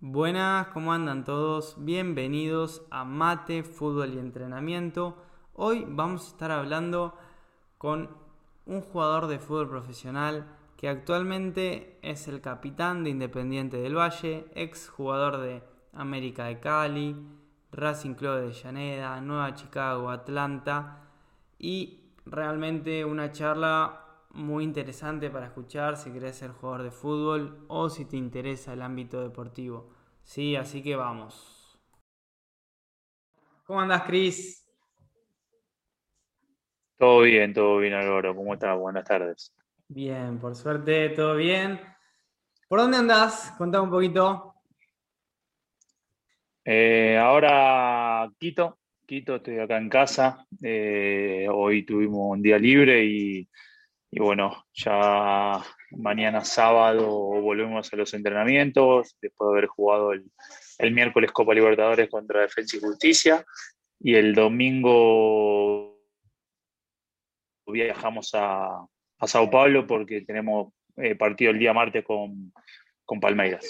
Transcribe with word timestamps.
Buenas, 0.00 0.68
¿cómo 0.68 0.92
andan 0.92 1.24
todos? 1.24 1.74
Bienvenidos 1.76 2.86
a 2.88 3.02
Mate, 3.02 3.64
Fútbol 3.64 4.14
y 4.14 4.18
Entrenamiento. 4.20 5.16
Hoy 5.54 5.84
vamos 5.88 6.22
a 6.22 6.28
estar 6.28 6.52
hablando 6.52 7.18
con 7.78 8.08
un 8.64 8.80
jugador 8.80 9.26
de 9.26 9.40
fútbol 9.40 9.68
profesional 9.68 10.46
que 10.76 10.88
actualmente 10.88 11.98
es 12.02 12.28
el 12.28 12.40
capitán 12.40 13.02
de 13.02 13.10
Independiente 13.10 13.78
del 13.78 13.98
Valle, 13.98 14.46
ex 14.54 14.88
jugador 14.88 15.38
de 15.38 15.64
América 15.92 16.44
de 16.44 16.60
Cali, 16.60 17.16
Racing 17.72 18.14
Club 18.14 18.36
de 18.36 18.52
Llaneda, 18.52 19.20
Nueva 19.20 19.52
Chicago, 19.54 20.10
Atlanta 20.10 21.08
y 21.58 22.12
realmente 22.24 23.04
una 23.04 23.32
charla 23.32 24.07
muy 24.30 24.64
interesante 24.64 25.30
para 25.30 25.46
escuchar 25.46 25.96
si 25.96 26.12
querés 26.12 26.36
ser 26.36 26.50
jugador 26.52 26.82
de 26.84 26.90
fútbol 26.90 27.64
o 27.68 27.88
si 27.88 28.04
te 28.04 28.16
interesa 28.16 28.72
el 28.72 28.82
ámbito 28.82 29.20
deportivo. 29.20 29.90
Sí, 30.22 30.56
así 30.56 30.82
que 30.82 30.96
vamos. 30.96 31.78
¿Cómo 33.64 33.80
andás, 33.80 34.02
Cris? 34.04 34.66
Todo 36.96 37.22
bien, 37.22 37.52
todo 37.54 37.78
bien, 37.78 37.94
Álvaro. 37.94 38.34
¿Cómo 38.34 38.54
estás? 38.54 38.76
Buenas 38.78 39.04
tardes. 39.04 39.52
Bien, 39.88 40.38
por 40.38 40.54
suerte, 40.54 41.10
todo 41.10 41.36
bien. 41.36 41.80
¿Por 42.68 42.80
dónde 42.80 42.98
andás? 42.98 43.54
Contame 43.56 43.84
un 43.84 43.90
poquito. 43.90 44.54
Eh, 46.64 47.16
ahora 47.16 48.30
Quito, 48.38 48.78
Quito, 49.06 49.36
estoy 49.36 49.58
acá 49.58 49.78
en 49.78 49.88
casa. 49.88 50.46
Eh, 50.62 51.46
hoy 51.50 51.84
tuvimos 51.84 52.32
un 52.32 52.42
día 52.42 52.58
libre 52.58 53.04
y 53.04 53.48
y 54.10 54.20
bueno, 54.20 54.64
ya 54.72 55.62
mañana 55.90 56.42
sábado 56.44 57.06
volvemos 57.08 57.92
a 57.92 57.96
los 57.96 58.14
entrenamientos, 58.14 59.16
después 59.20 59.48
de 59.48 59.52
haber 59.52 59.66
jugado 59.66 60.12
el, 60.12 60.92
miércoles 60.92 61.30
Copa 61.30 61.52
Libertadores 61.52 62.08
contra 62.08 62.40
Defensa 62.40 62.76
y 62.76 62.80
Justicia. 62.80 63.44
Y 64.00 64.14
el 64.14 64.34
domingo 64.34 65.98
viajamos 67.66 68.30
a, 68.34 68.86
Sao 69.26 69.50
Paulo 69.50 69.86
porque 69.86 70.22
tenemos 70.22 70.72
eh, 70.96 71.14
partido 71.14 71.50
el 71.50 71.58
día 71.58 71.74
martes 71.74 72.04
con, 72.04 72.52
Palmeiras. 73.20 73.66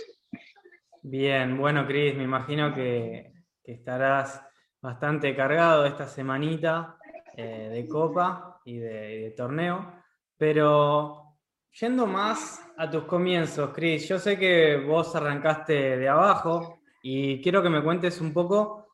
Bien, 1.02 1.56
bueno, 1.56 1.86
Cris, 1.86 2.14
me 2.14 2.24
imagino 2.24 2.74
que, 2.74 3.32
estarás 3.64 4.42
bastante 4.80 5.34
cargado 5.36 5.84
esta 5.84 6.06
semanita 6.06 6.96
eh, 7.36 7.68
de 7.70 7.86
Copa 7.86 8.60
y 8.64 8.78
de 8.78 9.34
torneo. 9.36 9.97
Pero 10.38 11.36
yendo 11.72 12.06
más 12.06 12.64
a 12.76 12.88
tus 12.88 13.04
comienzos, 13.04 13.74
Cris, 13.74 14.08
yo 14.08 14.18
sé 14.18 14.38
que 14.38 14.76
vos 14.76 15.14
arrancaste 15.14 15.98
de 15.98 16.08
abajo 16.08 16.80
y 17.02 17.42
quiero 17.42 17.62
que 17.62 17.68
me 17.68 17.82
cuentes 17.82 18.20
un 18.20 18.32
poco 18.32 18.86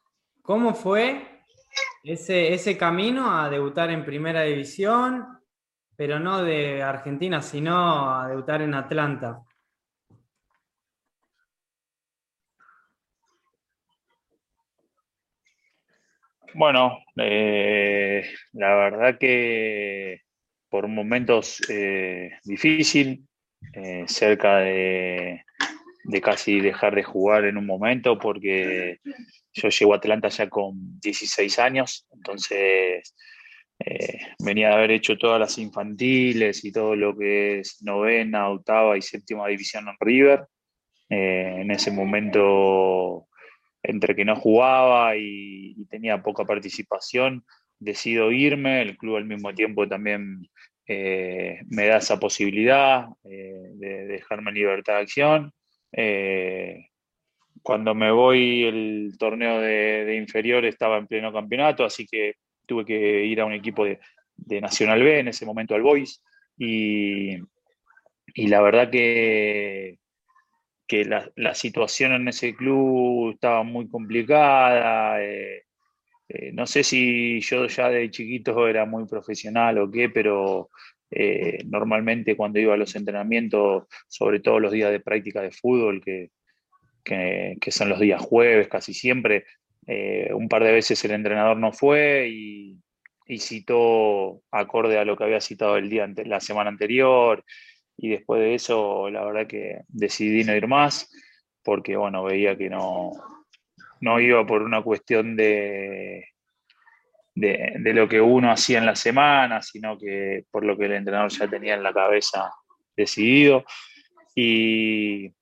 cómo 0.43 0.75
fue 0.75 1.43
ese, 2.03 2.53
ese 2.53 2.79
camino 2.79 3.39
a 3.39 3.51
debutar 3.51 3.91
en 3.91 4.05
primera 4.05 4.43
división, 4.43 5.39
pero 5.95 6.19
no 6.19 6.43
de 6.43 6.83
Argentina, 6.83 7.43
sino 7.43 8.15
a 8.15 8.27
debutar 8.29 8.63
en 8.63 8.75
Atlanta. 8.75 9.43
Bueno, 16.55 16.99
eh, 17.17 18.23
la 18.53 18.75
verdad 18.77 19.19
que 19.19 20.24
por 20.75 20.89
momentos 20.89 21.61
eh, 21.69 22.33
difícil, 22.43 23.29
eh, 23.75 24.03
cerca 24.09 24.59
de, 24.59 25.45
casi 26.21 26.59
dejar 26.59 26.97
de 26.97 27.05
jugar 27.05 27.45
en 27.45 27.59
un 27.59 27.65
momento, 27.65 28.19
porque 28.19 28.99
yo 29.53 29.69
llego 29.69 29.95
a 29.95 29.99
Atlanta 29.99 30.31
ya 30.31 30.49
con 30.49 30.99
16 30.99 31.61
años, 31.61 32.09
entonces 32.11 33.15
eh, 33.79 34.19
venía 34.41 34.71
de 34.71 34.75
haber 34.75 34.91
hecho 34.91 35.17
todas 35.17 35.39
las 35.39 35.59
infantiles 35.59 36.65
y 36.65 36.73
todo 36.73 36.97
lo 36.97 37.17
que 37.17 37.61
es 37.61 37.81
novena, 37.81 38.49
octava 38.49 38.99
y 38.99 39.03
séptima 39.03 39.47
división 39.47 39.87
en 39.87 39.95
River. 40.01 40.45
en 41.09 41.71
ese 41.71 41.93
momento, 41.93 43.29
entre 43.81 44.17
que 44.17 44.25
no 44.25 44.35
jugaba 44.35 45.17
y 45.17 45.77
tenía 45.89 46.21
poca 46.21 46.45
participación, 46.45 47.45
decido 47.79 48.33
irme, 48.33 48.83
el 48.83 48.97
club 48.97 49.17
al 49.17 49.25
mismo 49.25 49.55
tiempo 49.55 49.87
también 49.87 50.49
eh, 50.87 51.61
me 51.71 51.87
da 51.87 51.97
esa 51.97 52.19
posibilidad 52.21 53.07
eh, 53.25 53.71
de 53.75 54.07
dejarme 54.07 54.51
en 54.51 54.57
libertad 54.57 54.95
de 54.95 55.01
acción. 55.01 55.53
Eh, 55.93 56.89
cuando 57.63 57.95
me 57.95 58.11
voy, 58.11 58.65
el 58.65 59.17
torneo 59.19 59.61
de, 59.61 60.17
inferior 60.17 60.65
estaba 60.67 60.99
en 60.99 61.07
pleno 61.07 61.33
campeonato, 61.33 61.85
así 61.85 62.07
que 62.07 62.35
tuve 62.67 62.85
que 62.85 63.25
ir 63.25 63.41
a 63.41 63.47
un 63.47 63.55
equipo 63.55 63.85
de, 63.85 63.99
Nacional 64.61 65.03
B, 65.03 65.21
en 65.21 65.29
ese 65.29 65.47
momento 65.47 65.75
al 65.75 65.83
Boys, 65.83 66.21
y, 66.59 67.37
la 68.37 68.61
verdad 68.61 68.91
que, 68.91 69.99
que 70.87 71.05
la, 71.05 71.55
situación 71.55 72.13
en 72.13 72.29
ese 72.29 72.55
club 72.55 73.33
estaba 73.33 73.63
muy 73.63 73.89
complicada. 73.89 75.19
No 76.53 76.67
sé 76.67 76.83
si 76.83 77.41
yo 77.41 77.67
ya 77.67 77.91
de 77.91 78.11
chiquito 78.11 78.67
era 78.67 78.87
muy 78.87 79.07
profesional 79.07 79.79
o 79.79 79.91
qué, 79.91 80.09
pero 80.09 80.71
eh, 81.17 81.63
normalmente 81.67 82.37
cuando 82.37 82.59
iba 82.59 82.75
a 82.75 82.77
los 82.77 82.97
entrenamientos, 82.97 83.85
sobre 84.09 84.41
todo 84.41 84.59
los 84.59 84.73
días 84.73 84.91
de 84.91 84.99
práctica 84.99 85.43
de 85.43 85.53
fútbol, 85.53 86.03
que, 86.03 86.31
son 87.71 87.89
los 87.89 88.01
días 88.01 88.21
jueves 88.21 88.67
casi 88.69 88.93
siempre, 88.95 89.45
eh, 89.87 90.31
un 90.35 90.49
par 90.49 90.65
de 90.65 90.73
veces 90.73 91.05
el 91.05 91.13
entrenador 91.13 91.57
no 91.57 91.73
fue 91.73 92.29
y, 92.29 92.81
citó 93.39 94.43
acorde 94.51 94.99
a 94.99 95.05
lo 95.05 95.17
que 95.17 95.25
había 95.25 95.41
citado 95.41 95.77
el 95.77 95.89
día 95.89 96.07
la 96.27 96.41
semana 96.41 96.69
anterior. 96.69 97.45
Y 97.97 98.11
después 98.11 98.41
de 98.41 98.55
eso 98.55 99.09
la 99.09 99.25
verdad 99.25 99.47
que 99.47 99.83
decidí 99.89 100.45
no 100.45 100.55
ir 100.55 100.67
más 100.67 101.11
porque 101.63 101.97
bueno 101.97 102.25
veía 102.25 102.57
que 102.57 102.69
no, 102.69 103.13
no 104.01 104.21
iba 104.21 104.47
por 104.47 104.63
una 104.63 104.83
cuestión 104.83 105.37
de, 105.37 106.27
de, 107.35 107.93
lo 107.95 108.09
que 108.09 108.21
uno 108.21 108.51
hacía 108.51 108.79
en 108.79 108.87
la 108.87 108.97
semana, 108.97 109.61
sino 109.63 109.99
que 109.99 110.45
por 110.51 110.65
lo 110.65 110.77
que 110.77 110.87
el 110.87 110.93
entrenador 110.93 111.31
ya 111.31 111.49
tenía 111.49 111.75
en 111.75 111.83
la 111.83 111.93
cabeza 111.93 112.51
decidido. 112.97 113.65
Y, 114.35 115.33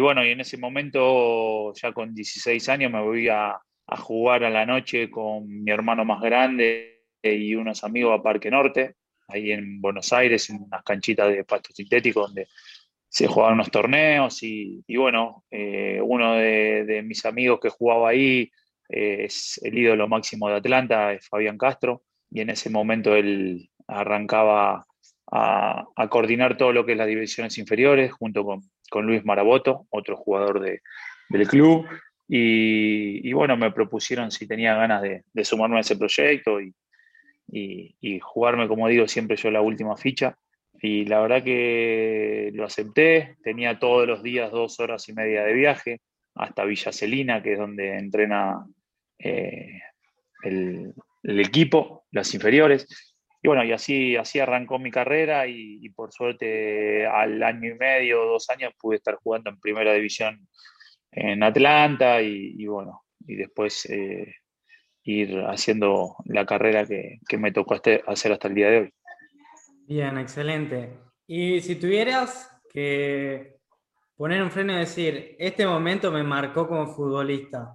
bueno, 0.00 0.24
y 0.24 0.30
en 0.30 0.40
ese 0.40 0.56
momento, 0.56 1.72
ya 1.74 1.92
con 1.92 2.14
16 2.14 2.68
años, 2.68 2.90
me 2.90 3.00
voy 3.00 3.28
a, 3.28 3.58
jugar 3.98 4.44
a 4.44 4.50
la 4.50 4.64
noche 4.64 5.10
con 5.10 5.46
mi 5.46 5.70
hermano 5.70 6.06
más 6.06 6.20
grande 6.22 7.02
y 7.22 7.54
unos 7.54 7.84
amigos 7.84 8.18
a 8.18 8.22
Parque 8.22 8.50
Norte, 8.50 8.94
ahí 9.28 9.52
en 9.52 9.80
Buenos 9.80 10.10
Aires, 10.12 10.48
en 10.48 10.62
unas 10.62 10.82
canchitas 10.82 11.28
de 11.28 11.44
pasto 11.44 11.72
sintético 11.74 12.22
donde 12.22 12.48
se 13.14 13.28
jugaban 13.28 13.54
unos 13.54 13.70
torneos 13.70 14.42
y, 14.42 14.82
bueno, 14.96 15.44
eh, 15.48 16.00
uno 16.02 16.34
de, 16.34 17.00
mis 17.06 17.24
amigos 17.24 17.60
que 17.62 17.68
jugaba 17.68 18.08
ahí 18.08 18.50
eh, 18.88 19.26
es 19.26 19.60
el 19.62 19.78
ídolo 19.78 20.08
máximo 20.08 20.48
de 20.48 20.56
Atlanta, 20.56 21.12
es 21.12 21.28
Fabián 21.28 21.56
Castro, 21.56 22.02
y 22.28 22.40
en 22.40 22.50
ese 22.50 22.70
momento 22.70 23.14
él 23.14 23.70
arrancaba 23.86 24.84
a, 25.30 26.08
coordinar 26.10 26.56
todo 26.56 26.72
lo 26.72 26.84
que 26.84 26.92
es 26.92 26.98
las 26.98 27.06
divisiones 27.06 27.56
inferiores 27.56 28.12
junto 28.12 28.44
con, 28.44 28.62
Luis 29.06 29.24
Maraboto, 29.24 29.86
otro 29.90 30.16
jugador 30.16 30.58
del 30.58 31.48
club. 31.48 31.86
Y, 32.28 33.32
bueno, 33.32 33.56
me 33.56 33.70
propusieron 33.70 34.32
si 34.32 34.48
tenía 34.48 34.74
ganas 34.74 35.02
de, 35.02 35.44
sumarme 35.44 35.76
a 35.76 35.82
ese 35.82 35.96
proyecto 35.96 36.60
y, 36.60 36.74
y, 37.46 38.18
jugarme, 38.18 38.66
como 38.66 38.88
digo, 38.88 39.06
siempre 39.06 39.36
yo 39.36 39.52
la 39.52 39.60
última 39.60 39.96
ficha. 39.96 40.36
Y 40.86 41.06
la 41.06 41.20
verdad 41.20 41.42
que 41.42 42.50
lo 42.52 42.66
acepté, 42.66 43.38
tenía 43.42 43.78
todos 43.78 44.06
los 44.06 44.22
días 44.22 44.52
dos 44.52 44.78
horas 44.80 45.08
y 45.08 45.14
media 45.14 45.42
de 45.42 45.54
viaje 45.54 46.02
hasta 46.34 46.66
Villa 46.66 46.92
Celina, 46.92 47.42
que 47.42 47.54
es 47.54 47.58
donde 47.58 47.96
entrena 47.96 48.66
eh, 49.18 49.80
el, 50.42 50.92
equipo, 51.22 52.04
las 52.10 52.34
inferiores. 52.34 52.86
Y 53.42 53.48
bueno, 53.48 53.64
y 53.64 53.72
así, 53.72 54.14
así 54.16 54.40
arrancó 54.40 54.78
mi 54.78 54.90
carrera 54.90 55.46
y, 55.46 55.88
por 55.96 56.12
suerte 56.12 57.06
al 57.06 57.42
año 57.42 57.70
y 57.70 57.78
medio, 57.78 58.26
dos 58.26 58.50
años, 58.50 58.74
pude 58.78 58.96
estar 58.96 59.14
jugando 59.14 59.48
en 59.48 59.60
primera 59.60 59.94
división 59.94 60.46
en 61.12 61.42
Atlanta 61.44 62.20
y, 62.20 62.62
bueno, 62.66 63.04
y 63.26 63.36
después 63.36 63.86
eh, 63.86 64.34
ir 65.02 65.44
haciendo 65.46 66.16
la 66.26 66.44
carrera 66.44 66.84
que, 66.84 67.20
que 67.26 67.38
me 67.38 67.52
tocó 67.52 67.72
hacer 67.72 68.32
hasta 68.32 68.48
el 68.48 68.54
día 68.54 68.68
de 68.68 68.78
hoy. 68.80 68.94
Bien, 69.86 70.16
excelente. 70.16 70.98
Y 71.26 71.60
si 71.60 71.76
tuvieras 71.76 72.50
que 72.72 73.58
poner 74.16 74.42
un 74.42 74.50
freno 74.50 74.72
y 74.72 74.76
decir, 74.76 75.36
este 75.38 75.66
momento 75.66 76.10
me 76.10 76.22
marcó 76.22 76.66
como 76.66 76.86
futbolista, 76.86 77.74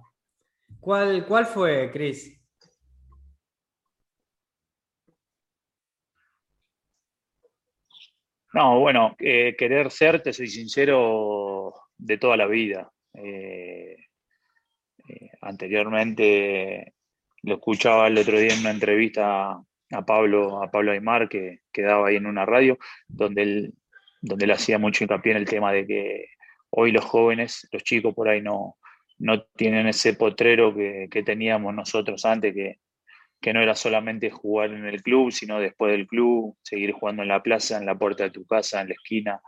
¿cuál, 0.80 1.24
cuál 1.26 1.46
fue, 1.46 1.90
Cris? 1.92 2.36
No, 8.52 8.80
bueno, 8.80 9.14
eh, 9.20 9.54
querer 9.56 9.92
ser, 9.92 10.20
te 10.20 10.32
soy 10.32 10.48
sincero, 10.48 11.72
de 11.96 12.18
toda 12.18 12.36
la 12.36 12.46
vida. 12.46 12.90
anteriormente 15.42 16.94
lo 17.42 17.54
escuchaba 17.54 18.08
el 18.08 18.18
otro 18.18 18.38
día 18.38 18.52
en 18.52 18.60
una 18.60 18.70
entrevista 18.70 19.62
a 19.90 20.04
Pablo, 20.04 20.62
a 20.62 20.70
Pablo 20.70 20.92
Aymar, 20.92 21.28
que 21.28 21.60
quedaba 21.72 22.08
ahí 22.08 22.16
en 22.16 22.26
una 22.26 22.46
radio, 22.46 22.78
donde 23.08 23.42
él, 23.42 23.74
donde 24.20 24.44
él 24.44 24.50
hacía 24.52 24.78
mucho 24.78 25.04
hincapié 25.04 25.32
en 25.32 25.38
el 25.38 25.48
tema 25.48 25.72
de 25.72 25.86
que 25.86 26.26
hoy 26.70 26.92
los 26.92 27.04
jóvenes, 27.04 27.68
los 27.72 27.82
chicos 27.82 28.14
por 28.14 28.28
ahí 28.28 28.40
no, 28.40 28.76
no 29.18 29.42
tienen 29.42 29.86
ese 29.86 30.14
potrero 30.14 30.74
que, 30.74 31.22
teníamos 31.24 31.74
nosotros 31.74 32.24
antes, 32.24 32.54
que, 32.54 32.78
que, 33.40 33.52
no 33.52 33.60
era 33.60 33.74
solamente 33.74 34.30
jugar 34.30 34.70
en 34.70 34.86
el 34.86 35.02
club, 35.02 35.32
sino 35.32 35.58
después 35.58 35.92
del 35.92 36.06
club, 36.06 36.56
seguir 36.62 36.92
jugando 36.92 37.22
en 37.22 37.28
la 37.28 37.42
plaza, 37.42 37.78
en 37.78 37.86
la 37.86 37.98
puerta 37.98 38.24
de 38.24 38.30
tu 38.30 38.46
casa, 38.46 38.80
en 38.80 38.88
la 38.88 38.94
esquina. 38.94 39.40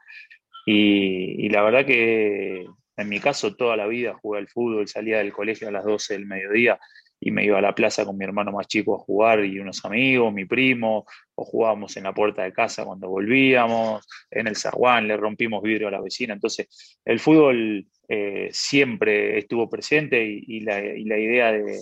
Y, 0.66 1.46
y 1.46 1.48
la 1.48 1.62
verdad 1.62 1.86
que 1.86 2.66
en 2.96 3.08
mi 3.08 3.20
caso 3.20 3.54
toda 3.56 3.76
la 3.76 3.86
vida 3.86 4.14
jugué 4.20 4.40
al 4.40 4.48
fútbol, 4.48 4.88
salía 4.88 5.18
del 5.18 5.32
colegio 5.32 5.68
a 5.68 5.72
las 5.72 5.84
12 5.84 6.14
del 6.14 6.26
mediodía 6.26 6.78
y 7.24 7.30
me 7.30 7.44
iba 7.44 7.58
a 7.58 7.62
la 7.62 7.72
plaza 7.72 8.04
con 8.04 8.18
mi 8.18 8.24
hermano 8.24 8.50
más 8.50 8.66
chico 8.66 8.96
a 8.96 8.98
jugar 8.98 9.44
y 9.44 9.60
unos 9.60 9.84
amigos, 9.84 10.32
mi 10.32 10.44
primo, 10.44 11.06
o 11.36 11.44
jugábamos 11.44 11.96
en 11.96 12.02
la 12.02 12.12
puerta 12.12 12.42
de 12.42 12.52
casa 12.52 12.84
cuando 12.84 13.08
volvíamos, 13.08 14.04
en 14.28 14.48
el 14.48 14.56
zaguán, 14.56 15.06
le 15.06 15.16
rompimos 15.16 15.62
vidrio 15.62 15.86
a 15.86 15.92
la 15.92 16.00
vecina. 16.00 16.34
Entonces, 16.34 16.98
el 17.04 17.20
fútbol 17.20 17.86
eh, 18.08 18.48
siempre 18.50 19.38
estuvo 19.38 19.70
presente 19.70 20.20
y, 20.20 20.60
la, 20.62 20.80
idea 20.82 21.52
de, 21.52 21.78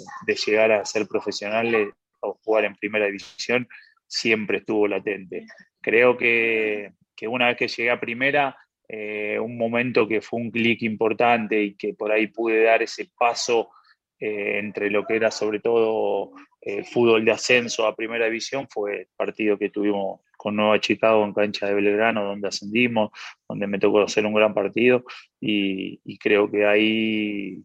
llegar 0.47 0.73
a 0.73 0.85
ser 0.85 1.07
profesional 1.09 1.91
o 2.21 2.39
jugar 2.45 2.67
en 2.67 2.77
primera 2.77 3.07
división 3.07 3.67
siempre 4.07 4.59
estuvo 4.59 4.87
latente. 4.87 5.47
Creo 5.81 6.19
que, 6.19 6.93
una 7.23 7.47
vez 7.47 7.57
que 7.57 7.69
llegué 7.69 7.91
a 7.91 7.99
primera, 7.99 8.55
eh, 8.87 9.39
un 9.39 9.57
momento 9.57 10.07
que 10.07 10.21
fue 10.21 10.39
un 10.39 10.51
clic 10.51 10.83
importante 10.83 11.63
y 11.63 11.77
que 11.77 11.95
por 11.95 12.13
ahí 12.13 12.27
pude 12.27 12.63
dar 12.63 12.83
ese 12.83 13.09
paso 13.17 13.71
eh, 14.20 14.58
entre 14.58 14.90
lo 14.90 15.06
que 15.06 15.17
era 15.17 15.31
sobre 15.31 15.61
todo 15.61 16.32
eh, 16.61 16.84
fútbol 16.84 17.25
de 17.25 17.32
ascenso 17.32 17.87
a 17.87 17.96
primera 17.96 18.26
división 18.26 18.69
fue 18.69 19.00
el 19.00 19.06
partido 19.17 19.56
que 19.58 19.70
tuvimos 19.70 20.20
con 20.37 20.56
Nueva 20.56 20.78
Chicago 20.78 21.25
en 21.25 21.32
cancha 21.32 21.67
de 21.67 21.75
Belgrano, 21.75 22.25
donde 22.25 22.49
ascendimos, 22.49 23.11
donde 23.49 23.67
me 23.67 23.78
tocó 23.78 24.02
hacer 24.02 24.26
un 24.26 24.34
gran 24.34 24.52
partido 24.52 25.05
y, 25.40 26.19
creo 26.19 26.50
que 26.50 26.67
ahí 26.67 27.62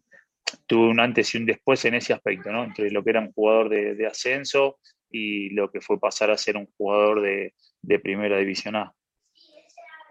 tuve 0.66 0.88
un 0.88 1.00
antes 1.00 1.34
y 1.34 1.38
un 1.38 1.44
después 1.44 1.84
en 1.84 1.94
ese 1.94 2.14
aspecto, 2.14 2.50
¿no? 2.50 2.64
entre 2.64 2.90
lo 2.90 3.04
que 3.04 3.10
era 3.10 3.20
un 3.20 3.32
jugador 3.32 3.68
de, 3.68 4.06
ascenso 4.06 4.78
y 5.10 5.50
lo 5.50 5.70
que 5.70 5.82
fue 5.82 6.00
pasar 6.00 6.30
a 6.30 6.38
ser 6.38 6.56
un 6.56 6.68
jugador 6.78 7.20
de, 7.20 7.52
de 7.82 7.98
primera 7.98 8.38
división 8.38 8.76
A. 8.76 8.94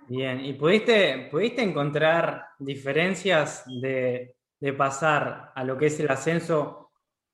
Bien, 0.08 0.46
¿y 0.46 0.54
pudiste, 0.54 1.28
pudiste 1.32 1.64
encontrar 1.64 2.44
diferencias 2.60 3.64
de, 3.82 4.36
de 4.66 4.74
pasar 4.74 5.52
a 5.54 5.64
lo 5.64 5.78
que 5.78 5.86
es 5.86 6.00
el 6.00 6.10
ascenso 6.10 6.90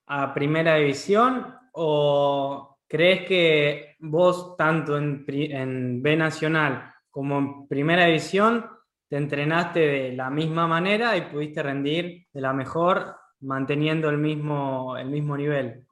a 0.07 0.33
primera 0.33 0.75
división 0.75 1.55
o 1.71 2.77
crees 2.85 3.25
que 3.25 3.95
vos 3.99 4.57
tanto 4.57 4.97
en, 4.97 6.03
B 6.03 6.17
Nacional 6.17 6.93
como 7.09 7.37
en 7.37 7.67
primera 7.69 8.03
división 8.03 8.65
te 9.07 9.15
entrenaste 9.15 9.79
de 9.79 10.11
la 10.11 10.29
misma 10.29 10.67
manera 10.67 11.15
y 11.15 11.21
pudiste 11.21 11.63
rendir 11.63 12.27
de 12.33 12.41
la 12.41 12.51
mejor 12.51 13.15
manteniendo 13.39 14.09
el 14.09 14.17
mismo, 14.17 14.97
el 14.97 15.07
mismo 15.07 15.37
nivel? 15.37 15.85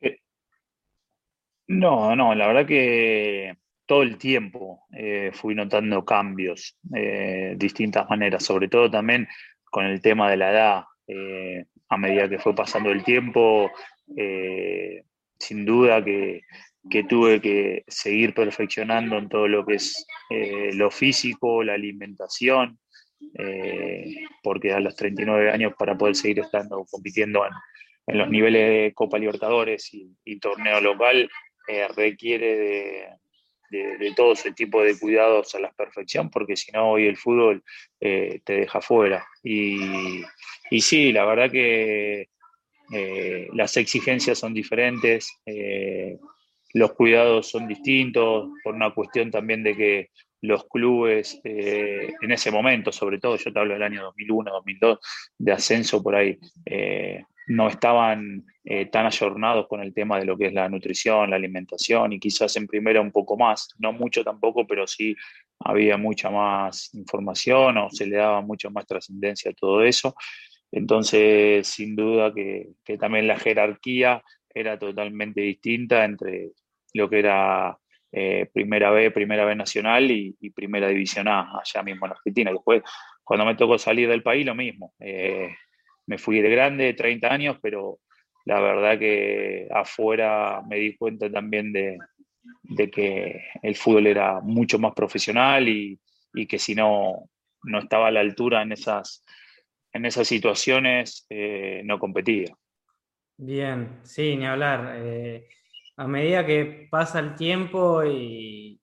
Eh, 0.00 0.20
no, 1.66 2.14
no, 2.14 2.36
la 2.36 2.46
verdad 2.46 2.66
que 2.66 3.61
todo 3.92 4.04
el 4.04 4.16
tiempo 4.16 4.86
eh, 4.90 5.32
fui 5.34 5.54
notando 5.54 6.02
cambios, 6.02 6.78
eh, 6.96 7.52
distintas 7.58 8.08
maneras, 8.08 8.42
sobre 8.42 8.68
todo 8.68 8.90
también 8.90 9.28
con 9.64 9.84
el 9.84 10.00
tema 10.00 10.30
de 10.30 10.38
la 10.38 10.50
edad. 10.50 10.84
Eh, 11.06 11.66
a 11.90 11.98
medida 11.98 12.26
que 12.26 12.38
fue 12.38 12.54
pasando 12.54 12.90
el 12.90 13.04
tiempo, 13.04 13.70
sin 15.38 15.66
duda 15.66 16.02
que, 16.02 16.40
tuve 17.06 17.42
que 17.42 17.84
seguir 17.86 18.32
perfeccionando 18.32 19.18
en 19.18 19.28
todo 19.28 19.46
lo 19.46 19.66
que 19.66 19.74
es 19.74 20.06
lo 20.72 20.90
físico, 20.90 21.62
la 21.62 21.74
alimentación, 21.74 22.78
porque 24.42 24.72
a 24.72 24.80
los 24.80 24.96
39 24.96 25.50
años 25.50 25.74
para 25.78 25.98
poder 25.98 26.14
seguir 26.14 26.38
estando 26.38 26.82
compitiendo 26.90 27.44
en, 28.06 28.18
los 28.18 28.30
niveles 28.30 28.68
de 28.70 28.92
Copa 28.94 29.18
Libertadores 29.18 29.90
y 29.92 30.38
torneo 30.40 30.80
local, 30.80 31.28
requiere 31.94 32.56
de, 32.56 33.21
de, 33.72 34.12
todo 34.14 34.32
ese 34.32 34.52
tipo 34.52 34.82
de 34.82 34.98
cuidados 34.98 35.54
a 35.54 35.60
la 35.60 35.72
perfección, 35.72 36.30
porque 36.30 36.56
si 36.56 36.70
no, 36.72 36.90
hoy 36.90 37.06
el 37.06 37.16
fútbol 37.16 37.62
eh, 38.00 38.40
te 38.44 38.54
deja 38.54 38.80
fuera. 38.80 39.26
Y, 39.42 40.22
y, 40.70 40.80
sí, 40.80 41.12
la 41.12 41.24
verdad 41.24 41.50
que 41.50 42.28
eh, 42.92 43.48
las 43.54 43.76
exigencias 43.76 44.38
son 44.38 44.52
diferentes, 44.52 45.40
eh, 45.46 46.18
los 46.74 46.92
cuidados 46.92 47.48
son 47.48 47.66
distintos, 47.66 48.50
por 48.62 48.74
una 48.74 48.94
cuestión 48.94 49.30
también 49.30 49.62
de 49.62 49.76
que 49.76 50.10
los 50.42 50.66
clubes 50.66 51.40
en 51.44 52.32
ese 52.32 52.50
momento, 52.50 52.90
sobre 52.90 53.20
todo, 53.20 53.36
yo 53.36 53.52
te 53.52 53.58
hablo 53.60 53.74
del 53.74 53.82
año 53.84 54.02
2001, 54.02 54.50
2002, 54.50 54.98
de 55.38 55.52
ascenso 55.52 56.02
por 56.02 56.16
ahí, 56.16 56.36
no 57.46 57.68
estaban 57.68 58.44
eh, 58.64 58.86
tan 58.86 59.06
ayornados 59.06 59.66
con 59.66 59.80
el 59.80 59.92
tema 59.92 60.18
de 60.18 60.24
lo 60.24 60.36
que 60.38 60.46
es 60.46 60.52
la 60.52 60.68
nutrición, 60.68 61.30
la 61.30 61.36
alimentación 61.36 62.12
y 62.12 62.20
quizás 62.20 62.56
en 62.56 62.66
primera 62.66 63.00
un 63.00 63.10
poco 63.10 63.36
más, 63.36 63.74
no 63.78 63.92
mucho 63.92 64.22
tampoco, 64.22 64.66
pero 64.66 64.86
sí 64.86 65.16
había 65.58 65.96
mucha 65.96 66.30
más 66.30 66.94
información 66.94 67.78
o 67.78 67.90
se 67.90 68.06
le 68.06 68.16
daba 68.16 68.40
mucha 68.40 68.70
más 68.70 68.86
trascendencia 68.86 69.50
a 69.50 69.54
todo 69.54 69.82
eso. 69.82 70.14
Entonces, 70.70 71.68
sin 71.68 71.94
duda 71.94 72.32
que, 72.32 72.74
también 72.98 73.26
la 73.26 73.38
jerarquía 73.38 74.22
era 74.48 74.78
totalmente 74.78 75.40
distinta 75.42 76.04
entre 76.04 76.50
lo 76.94 77.08
que 77.10 77.18
era 77.18 77.78
eh, 78.10 78.48
Primera 78.52 78.90
B, 78.90 79.10
Primera 79.10 79.44
B 79.44 79.54
Nacional 79.54 80.10
y, 80.10 80.34
Primera 80.54 80.88
División 80.88 81.28
A, 81.28 81.58
allá 81.60 81.82
mismo 81.82 82.06
en 82.06 82.12
Argentina. 82.12 82.50
Después, 82.52 82.82
cuando 83.22 83.44
me 83.44 83.54
tocó 83.54 83.78
salir 83.78 84.08
del 84.08 84.22
país, 84.22 84.46
lo 84.46 84.54
mismo. 84.54 84.94
Eh, 84.98 85.50
me 86.06 86.18
fui 86.18 86.40
de 86.40 86.50
grande, 86.50 86.94
30 86.94 87.32
años, 87.32 87.58
pero 87.62 88.00
la 88.44 88.60
verdad 88.60 88.98
que 88.98 89.68
afuera 89.70 90.62
me 90.68 90.76
di 90.76 90.96
cuenta 90.96 91.30
también 91.30 91.72
de, 91.72 91.98
que 92.90 93.44
el 93.62 93.76
fútbol 93.76 94.06
era 94.06 94.40
mucho 94.40 94.78
más 94.78 94.94
profesional 94.94 95.68
y, 95.68 95.98
que 96.48 96.58
si 96.58 96.74
no, 96.74 97.28
no 97.64 97.78
estaba 97.78 98.08
a 98.08 98.10
la 98.10 98.20
altura 98.20 98.62
en 98.62 98.72
esas, 98.72 99.24
en 99.92 100.06
esas 100.06 100.26
situaciones, 100.26 101.26
eh, 101.28 101.82
no 101.84 101.98
competía. 101.98 102.52
Bien, 103.36 104.00
sí, 104.02 104.36
ni 104.36 104.46
hablar. 104.46 104.94
Eh, 104.96 105.48
a 105.96 106.06
medida 106.06 106.46
que 106.46 106.88
pasa 106.90 107.18
el 107.18 107.34
tiempo 107.34 108.04
y 108.04 108.80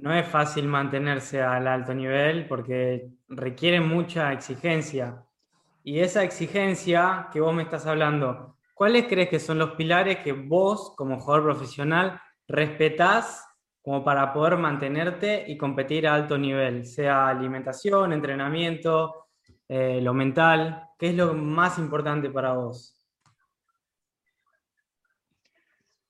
no 0.00 0.14
es 0.14 0.26
fácil 0.26 0.66
mantenerse 0.66 1.42
al 1.42 1.66
alto 1.66 1.94
nivel 1.94 2.46
porque 2.46 3.08
requiere 3.28 3.80
mucha 3.80 4.32
exigencia. 4.32 5.24
Y 5.84 5.98
esa 5.98 6.22
exigencia 6.22 7.28
que 7.32 7.40
vos 7.40 7.54
me 7.54 7.64
estás 7.64 7.86
hablando, 7.86 8.56
¿cuáles 8.74 9.06
crees 9.06 9.28
que 9.28 9.40
son 9.40 9.58
los 9.58 9.72
pilares 9.72 10.18
que 10.18 10.32
vos, 10.32 10.94
como 10.96 11.18
jugador 11.18 11.44
profesional, 11.44 12.20
respetás 12.46 13.44
como 13.82 14.04
para 14.04 14.32
poder 14.32 14.58
mantenerte 14.58 15.44
y 15.48 15.56
competir 15.56 16.06
a 16.06 16.14
alto 16.14 16.38
nivel? 16.38 16.86
Sea 16.86 17.28
alimentación, 17.28 18.12
entrenamiento, 18.12 19.26
eh, 19.68 20.00
lo 20.00 20.14
mental. 20.14 20.84
¿Qué 20.96 21.08
es 21.08 21.14
lo 21.16 21.34
más 21.34 21.78
importante 21.78 22.30
para 22.30 22.52
vos? 22.52 22.96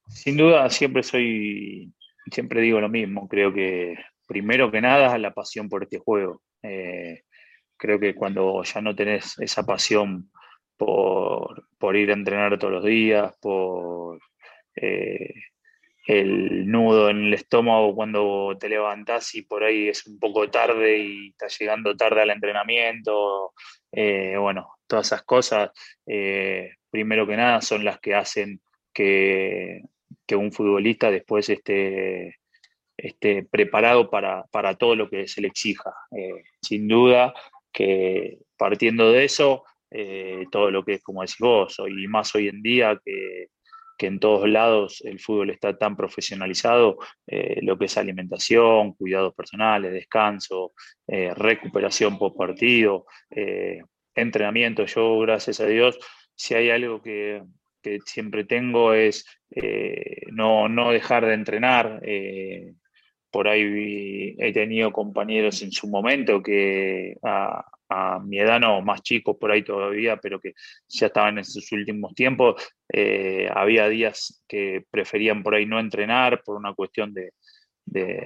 Sin 0.09 0.37
duda, 0.37 0.69
siempre 0.69 1.03
soy, 1.03 1.91
siempre 2.31 2.61
digo 2.61 2.79
lo 2.79 2.91
mismo. 2.91 3.27
Creo 3.27 3.55
que 3.55 3.97
primero 4.27 4.71
que 4.71 4.83
nada 4.83 5.17
la 5.17 5.33
pasión 5.33 5.71
por 5.71 5.85
este 5.85 5.99
juego. 5.99 6.43
Eh, 6.63 7.23
Creo 7.83 7.99
que 7.99 8.15
cuando 8.15 8.63
ya 8.63 8.81
no 8.81 8.95
tenés 8.95 9.37
esa 9.41 9.67
pasión 9.67 10.31
por, 10.77 11.97
ir 11.97 12.11
a 12.11 12.13
entrenar 12.13 12.57
todos 12.57 12.75
los 12.75 12.85
días, 12.85 13.35
por 13.41 14.21
eh, 14.77 15.35
el 16.07 16.71
nudo 16.71 17.11
en 17.11 17.25
el 17.25 17.35
estómago 17.35 17.93
cuando 17.97 18.57
te 18.57 18.69
levantás 18.69 19.35
y 19.35 19.43
por 19.43 19.65
ahí 19.65 19.89
es 19.89 20.07
un 20.07 20.21
poco 20.21 20.49
tarde 20.49 20.97
y 20.97 21.29
estás 21.31 21.59
llegando 21.59 21.97
tarde 21.97 22.23
al 22.23 22.31
entrenamiento, 22.31 23.53
eh, 23.91 24.37
bueno, 24.37 24.77
todas 24.87 25.09
esas 25.09 25.25
cosas, 25.25 25.73
eh, 26.07 26.75
primero 26.89 27.27
que 27.27 27.37
nada, 27.37 27.61
son 27.63 27.85
las 27.85 27.99
que 27.99 28.15
hacen 28.15 28.61
que, 28.95 29.83
un 30.37 30.53
futbolista 30.53 31.11
después 31.11 31.51
esté, 31.51 32.37
esté 32.97 33.43
preparado 33.43 34.09
para, 34.09 34.47
todo 34.79 34.95
lo 34.95 35.11
que 35.11 35.27
se 35.27 35.41
le 35.41 35.49
exija. 35.49 35.93
sin 36.63 36.87
duda, 36.87 37.35
que 37.73 38.39
partiendo 38.57 39.11
de 39.11 39.25
eso, 39.25 39.65
eh, 39.91 40.47
todo 40.51 40.71
lo 40.71 40.85
que 40.85 40.95
es, 40.95 41.03
como 41.03 41.21
decís 41.21 41.37
vos, 41.39 41.79
hoy 41.79 42.07
más 42.09 42.35
hoy 42.35 42.49
en 42.49 42.63
día, 42.63 42.99
que, 43.05 43.49
que 43.99 44.07
en 44.07 44.19
todos 44.19 44.49
lados 44.49 45.03
el 45.05 45.21
fútbol 45.21 45.51
está 45.51 45.77
tan 45.77 45.97
profesionalizado, 45.97 46.99
eh, 47.27 47.59
lo 47.63 47.77
que 47.77 47.85
es 47.85 47.99
alimentación, 47.99 48.95
cuidados 48.95 49.35
personales, 49.35 49.93
descanso, 49.93 50.73
eh, 51.07 51.35
recuperación 51.35 52.19
post 52.19 52.37
partido, 52.39 53.05
entrenamiento. 54.15 54.87
Yo, 54.87 55.19
gracias 55.21 55.61
a 55.61 55.67
Dios, 55.67 55.99
si 56.35 56.55
hay 56.55 56.71
algo 56.71 57.03
que, 57.03 57.43
siempre 58.07 58.45
tengo 58.45 58.95
es 58.95 59.27
no, 60.31 60.93
dejar 60.93 61.27
de 61.27 61.35
entrenar. 61.35 62.01
Por 63.33 63.49
ahí 63.49 64.37
he 64.39 64.53
tenido 64.53 64.93
compañeros 64.93 65.63
en 65.63 65.73
su 65.73 65.89
momento 65.89 66.43
que 66.43 67.17
a, 67.25 67.65
a 67.93 68.19
mi 68.21 68.39
edad 68.39 68.61
no, 68.61 68.81
más 68.83 69.03
chicos 69.03 69.37
por 69.39 69.51
ahí 69.51 69.63
todavía, 69.63 70.17
pero 70.17 70.41
que 70.41 70.55
ya 70.89 71.07
estaban 71.07 71.39
en 71.39 71.45
sus 71.45 71.71
últimos 71.73 72.15
tiempos, 72.15 72.63
eh, 72.93 73.49
había 73.53 73.89
días 73.89 74.43
que 74.49 74.85
preferían 74.91 75.43
por 75.43 75.55
ahí 75.55 75.67
no 75.67 75.79
entrenar 75.79 76.43
por 76.43 76.57
una 76.57 76.75
cuestión 76.75 77.13
de, 77.13 77.33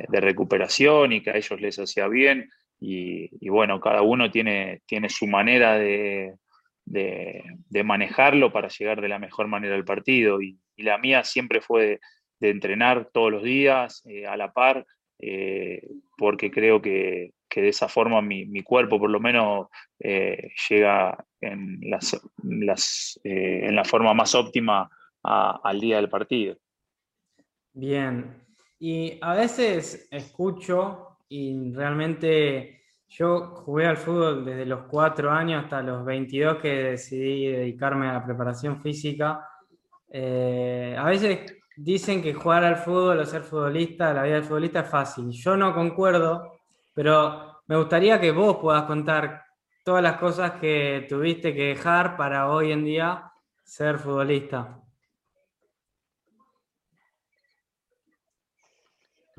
recuperación 0.08 1.12
y 1.12 1.22
que 1.22 1.30
a 1.30 1.36
ellos 1.36 1.60
les 1.60 1.78
hacía 1.78 2.08
bien. 2.08 2.50
Y, 2.78 3.48
bueno, 3.48 3.80
cada 3.80 4.02
uno 4.02 4.30
tiene, 4.30 4.82
tiene 4.86 5.08
su 5.08 5.26
manera 5.26 5.78
de, 5.78 6.34
manejarlo 7.84 8.52
para 8.52 8.68
llegar 8.68 9.00
de 9.00 9.08
la 9.08 9.18
mejor 9.18 9.48
manera 9.48 9.75
al 9.75 9.84
partido. 9.84 10.40
Y, 10.42 10.58
la 10.76 10.98
mía 10.98 11.25
siempre 11.25 11.60
fue 11.60 12.00
de, 12.38 12.50
entrenar 12.50 13.08
todos 13.12 13.32
los 13.32 13.42
días, 13.42 14.02
eh, 14.06 14.26
a 14.26 14.36
la 14.36 14.52
par, 14.52 14.86
eh, 15.18 15.88
porque 16.16 16.50
creo 16.50 16.80
que, 16.80 17.32
de 17.54 17.68
esa 17.68 17.88
forma 17.88 18.20
mi, 18.20 18.62
cuerpo 18.62 18.99
por 18.99 19.08
lo 19.08 19.18
menos 19.18 19.68
eh, 19.99 20.50
llega 20.68 21.16
en, 21.40 21.80
las, 21.88 23.18
eh, 23.25 23.61
en 23.64 23.75
la 23.75 23.82
forma 23.82 24.12
más 24.12 24.35
óptima 24.35 24.90
al 25.23 25.80
día 25.80 25.96
del 25.96 26.11
partido. 26.11 26.56
Bien, 27.73 28.44
y 28.78 29.18
a 29.23 29.35
veces 29.35 30.06
escucho 30.11 31.18
y 31.30 31.73
realmente 31.73 32.82
yo 33.08 33.54
jugué 33.64 33.87
al 33.87 33.96
fútbol 33.96 34.44
desde 34.44 34.66
los 34.66 34.82
cuatro 34.82 35.30
años 35.30 35.64
hasta 35.64 35.80
los 35.80 36.04
22 36.04 36.58
que 36.58 36.68
decidí 36.68 37.46
dedicarme 37.46 38.08
a 38.08 38.14
la 38.14 38.25
preparación 38.25 38.82
física. 38.82 39.49
a 40.12 41.04
veces 41.06 41.56
dicen 41.76 42.23
que 42.23 42.35
jugar 42.35 42.64
al 42.64 42.76
fútbol 42.76 43.18
o 43.18 43.26
ser 43.26 43.42
futbolista, 43.42 44.12
la 44.12 44.23
vida 44.23 44.37
del 44.37 44.45
futbolista 44.45 44.80
es 44.80 44.88
fácil. 44.88 45.30
Yo 45.30 45.56
no 45.56 45.75
concuerdo, 45.75 46.59
pero 46.95 47.62
me 47.66 47.76
gustaría 47.76 48.21
que 48.21 48.30
vos 48.30 48.56
puedas 48.56 48.85
contar 48.85 49.45
todas 49.85 50.02
las 50.02 50.16
cosas 50.16 50.52
que 50.52 51.06
tuviste 51.09 51.54
que 51.54 51.68
dejar 51.68 52.16
para 52.16 52.50
hoy 52.50 52.73
en 52.73 52.85
día 52.85 53.30
ser 53.62 53.99
futbolista. 53.99 54.80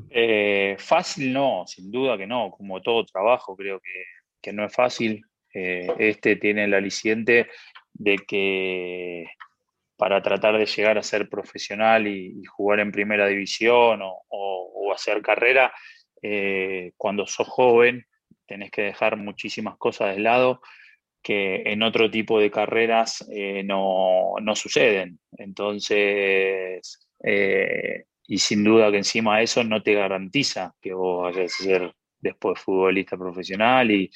Eh, 0.10 0.76
fácil 0.80 1.34
no, 1.34 1.66
sin 1.68 1.92
duda 1.92 2.18
que 2.18 2.28
no, 2.28 2.52
como 2.52 2.82
todo 2.82 3.04
trabajo 3.04 3.56
creo 3.58 3.82
que, 3.82 4.54
no 4.54 4.64
es 4.64 4.74
fácil. 4.74 5.26
Eh, 5.54 5.88
este 5.98 6.38
tiene 6.38 6.64
el 6.64 6.74
aliciente 6.74 7.50
de 7.94 8.18
que 8.20 9.26
para 9.98 10.22
tratar 10.22 10.58
de 10.58 10.66
llegar 10.66 10.98
a 10.98 11.04
ser 11.04 11.28
profesional 11.28 12.08
y, 12.08 12.44
jugar 12.46 12.80
en 12.80 12.92
primera 12.92 13.28
división 13.28 14.00
o, 14.02 14.94
hacer 14.94 15.22
carrera, 15.22 15.74
eh, 16.24 16.94
cuando 16.98 17.28
sos 17.28 17.48
joven 17.48 18.08
tenés 18.48 18.72
que 18.72 18.84
dejar 18.84 19.18
muchísimas 19.18 19.78
cosas 19.78 20.16
de 20.16 20.22
lado 20.22 20.62
que 21.22 21.62
en 21.66 21.84
otro 21.84 22.10
tipo 22.10 22.40
de 22.40 22.50
carreras 22.50 23.28
eh, 23.30 23.62
no, 23.64 24.34
suceden. 24.56 25.20
Entonces, 25.34 27.10
eh, 27.22 28.06
y 28.26 28.38
sin 28.38 28.64
duda 28.64 28.90
que 28.92 28.98
encima 28.98 29.42
eso 29.42 29.64
no 29.64 29.84
te 29.84 29.94
garantiza 29.94 30.74
que 30.82 30.94
vos 30.94 31.24
vayas 31.24 31.54
a 31.60 31.64
ser 31.64 31.94
después 32.20 32.60
futbolista 32.60 33.18
profesional 33.18 33.92
y, 33.92 34.10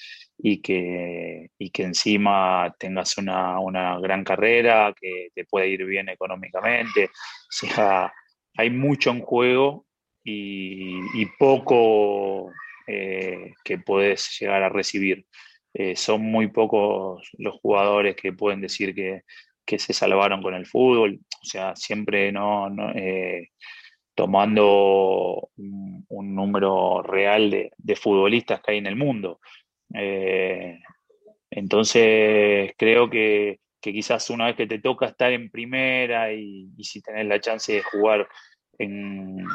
que, 0.62 1.50
que 1.72 1.84
encima 1.84 2.74
tengas 2.80 3.18
una, 3.18 4.00
gran 4.00 4.24
carrera, 4.24 4.94
que 5.00 5.30
te 5.34 5.46
pueda 5.46 5.66
ir 5.66 5.86
bien 5.86 6.10
económicamente. 6.10 7.06
O 7.06 7.68
sea, 7.68 8.12
hay 8.58 8.70
mucho 8.70 9.12
en 9.12 9.22
juego 9.22 9.86
y, 10.24 11.26
poco 11.38 12.52
eh, 12.88 13.54
que 13.64 13.78
puedes 13.78 14.38
llegar 14.40 14.64
a 14.64 14.70
recibir. 14.70 15.26
Eh, 15.74 15.96
son 15.96 16.22
muy 16.24 16.48
pocos 16.48 17.30
los 17.38 17.60
jugadores 17.62 18.16
que 18.16 18.34
pueden 18.34 18.62
decir 18.62 18.94
que, 18.94 19.24
se 19.78 19.94
salvaron 19.94 20.42
con 20.42 20.54
el 20.54 20.66
fútbol. 20.66 21.20
O 21.42 21.46
sea, 21.46 21.76
siempre 21.78 22.30
no, 22.32 22.68
eh, 22.94 23.52
tomando 24.16 25.50
un, 25.56 26.36
número 26.36 27.02
real 27.02 27.50
de, 27.50 27.96
futbolistas 27.96 28.62
que 28.62 28.74
hay 28.74 28.78
en 28.80 28.88
el 28.88 28.96
mundo. 28.96 29.40
Eh, 29.94 30.80
entonces, 31.50 32.74
creo 32.78 33.10
que, 33.10 33.60
quizás 33.80 34.30
una 34.30 34.46
vez 34.48 34.56
que 34.56 34.68
te 34.68 34.80
toca 34.80 35.08
estar 35.08 35.32
en 35.32 35.50
primera 35.50 36.32
y, 36.34 36.72
si 36.84 37.02
tenés 37.02 37.26
la 37.26 37.40
chance 37.40 37.74
de 37.74 37.82
jugar 37.82 38.28
en, 38.78 39.46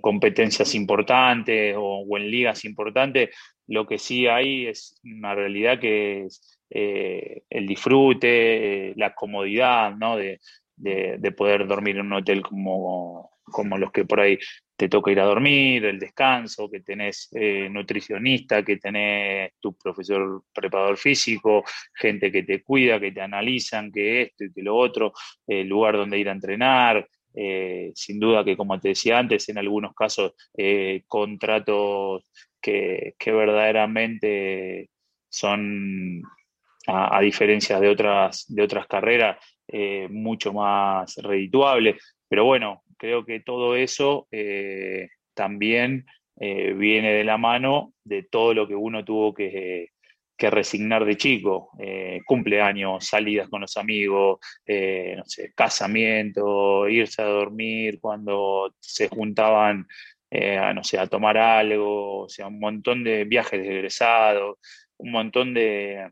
competencias 0.00 0.74
importantes 0.74 1.74
o, 1.78 2.04
en 2.16 2.30
ligas 2.30 2.64
importantes, 2.64 3.30
lo 3.66 3.86
que 3.86 3.98
sí 3.98 4.26
hay 4.26 4.66
es 4.66 5.00
una 5.04 5.34
realidad 5.34 5.78
que 5.80 6.26
es 6.26 6.60
eh, 6.70 7.42
el 7.48 7.66
disfrute, 7.66 8.92
la 8.96 9.14
comodidad, 9.14 9.94
¿no? 9.96 10.16
De, 10.16 10.38
de, 10.76 11.32
poder 11.32 11.66
dormir 11.66 11.96
en 11.96 12.06
un 12.06 12.14
hotel 12.14 12.42
como, 12.42 13.30
como 13.44 13.78
los 13.78 13.92
que 13.92 14.04
por 14.04 14.20
ahí 14.20 14.38
te 14.80 14.88
toca 14.88 15.10
ir 15.10 15.20
a 15.20 15.26
dormir, 15.26 15.84
el 15.84 15.98
descanso, 15.98 16.70
que 16.70 16.80
tenés 16.80 17.28
eh, 17.32 17.68
nutricionista, 17.70 18.64
que 18.64 18.78
tenés 18.78 19.52
tu 19.60 19.76
profesor 19.76 20.44
preparador 20.54 20.96
físico, 20.96 21.62
gente 21.92 22.32
que 22.32 22.44
te 22.44 22.62
cuida, 22.62 22.98
que 22.98 23.12
te 23.12 23.20
analizan, 23.20 23.92
que 23.92 24.22
esto 24.22 24.44
y 24.44 24.52
que 24.54 24.62
lo 24.62 24.74
otro, 24.74 25.12
el 25.46 25.68
lugar 25.68 25.98
donde 25.98 26.18
ir 26.18 26.30
a 26.30 26.32
entrenar. 26.32 27.06
Eh, 27.34 27.92
sin 27.94 28.18
duda 28.18 28.42
que, 28.42 28.56
como 28.56 28.80
te 28.80 28.88
decía 28.88 29.18
antes, 29.18 29.50
en 29.50 29.58
algunos 29.58 29.94
casos, 29.94 30.32
eh, 30.56 31.02
contratos 31.06 32.32
que, 32.58 33.14
verdaderamente 33.26 34.88
son, 35.28 36.22
a, 36.86 37.20
diferencia 37.20 37.78
de 37.78 37.88
otras, 37.90 38.46
de 38.48 38.62
otras 38.62 38.86
carreras, 38.86 39.36
mucho 40.08 40.54
más 40.54 41.16
redituables. 41.16 42.16
Pero 42.26 42.46
bueno, 42.46 42.82
creo 43.00 43.24
que 43.24 43.40
todo 43.40 43.76
eso 43.76 44.28
eh, 44.30 45.08
también 45.34 46.04
eh, 46.38 46.74
viene 46.74 47.14
de 47.14 47.24
la 47.24 47.38
mano 47.38 47.94
de 48.04 48.24
todo 48.24 48.52
lo 48.52 48.68
que 48.68 48.74
uno 48.74 49.04
tuvo 49.04 49.32
que, 49.32 49.88
resignar 50.38 51.04
de 51.04 51.18
chico, 51.18 51.70
eh, 51.78 52.20
cumpleaños, 52.24 53.06
salidas 53.06 53.50
con 53.50 53.60
los 53.60 53.76
amigos, 53.76 54.38
no 54.66 55.24
sé, 55.26 55.52
casamiento, 55.54 56.88
irse 56.88 57.20
a 57.20 57.26
dormir 57.26 57.98
cuando 58.00 58.74
se 58.80 59.08
juntaban, 59.08 59.86
a, 60.30 60.72
no 60.72 60.82
sé, 60.82 60.98
a 60.98 61.06
tomar 61.06 61.36
algo, 61.36 62.22
o 62.22 62.28
sea, 62.30 62.46
un 62.46 62.58
montón 62.58 63.04
de 63.04 63.24
viajes 63.24 63.60
de 63.60 63.68
egresados, 63.68 64.56
un 64.96 65.10
montón 65.10 65.52
de, 65.52 66.10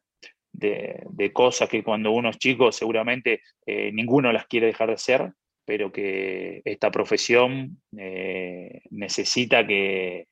de, 0.53 1.33
cosas 1.33 1.71
que 1.71 1.83
cuando 1.83 2.11
uno 2.11 2.29
es 2.29 2.39
chico 2.39 2.71
seguramente 2.71 3.41
ninguno 3.67 4.31
las 4.31 4.47
quiere 4.47 4.67
dejar 4.67 4.89
de 4.89 4.95
hacer, 4.95 5.33
pero 5.69 5.93
que 5.93 6.63
esta 6.65 6.91
profesión 6.91 7.83
eh, 7.95 8.81
necesita 8.89 9.67
que, 9.67 10.27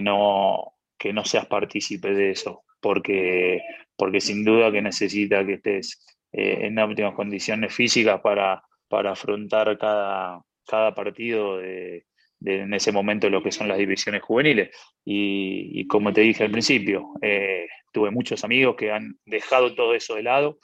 no, 0.00 0.78
que 0.98 1.12
no 1.12 1.26
seas 1.26 1.44
partícipe 1.44 2.14
de 2.14 2.30
eso, 2.30 2.64
porque, 2.80 3.60
porque 3.94 4.22
sin 4.22 4.46
duda 4.46 4.72
que 4.72 4.80
necesita 4.80 5.44
que 5.44 5.52
estés 5.56 6.02
eh, 6.32 6.60
en 6.62 6.78
óptimas 6.78 7.12
condiciones 7.12 7.74
físicas 7.74 8.22
para, 8.22 8.62
para 8.88 9.10
afrontar 9.10 9.76
cada, 9.76 10.40
cada 10.66 10.94
partido 10.94 11.58
de, 11.58 12.06
en 12.42 12.72
ese 12.72 12.92
momento 12.92 13.28
lo 13.28 13.42
que 13.42 13.52
son 13.52 13.68
las 13.68 13.76
divisiones 13.76 14.22
juveniles. 14.22 14.70
Y, 15.04 15.86
como 15.86 16.14
te 16.14 16.22
dije 16.22 16.44
al 16.44 16.50
principio, 16.50 17.10
eh, 17.20 17.66
tuve 17.92 18.10
muchos 18.10 18.42
amigos 18.42 18.76
que 18.76 18.90
han 18.90 19.18
dejado 19.26 19.74
todo 19.74 19.94
eso 19.94 20.14
de 20.14 20.22
lado 20.22 20.60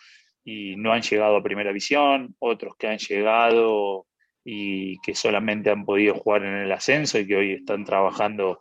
y 0.51 0.77
no 0.77 0.95
han 0.95 1.03
llegado 1.03 1.37
a 1.37 1.43
primera 1.43 1.73
visión, 1.73 2.35
otros 2.39 2.75
que 2.79 2.87
han 2.87 2.97
llegado 2.97 4.07
y 4.43 4.99
que 5.01 5.15
solamente 5.15 5.69
han 5.69 5.85
podido 5.85 6.15
jugar 6.15 6.43
en 6.43 6.55
el 6.55 6.73
ascenso 6.73 7.19
y 7.19 7.27
que 7.27 7.37
hoy 7.37 7.53
están 7.53 7.85
trabajando 7.85 8.59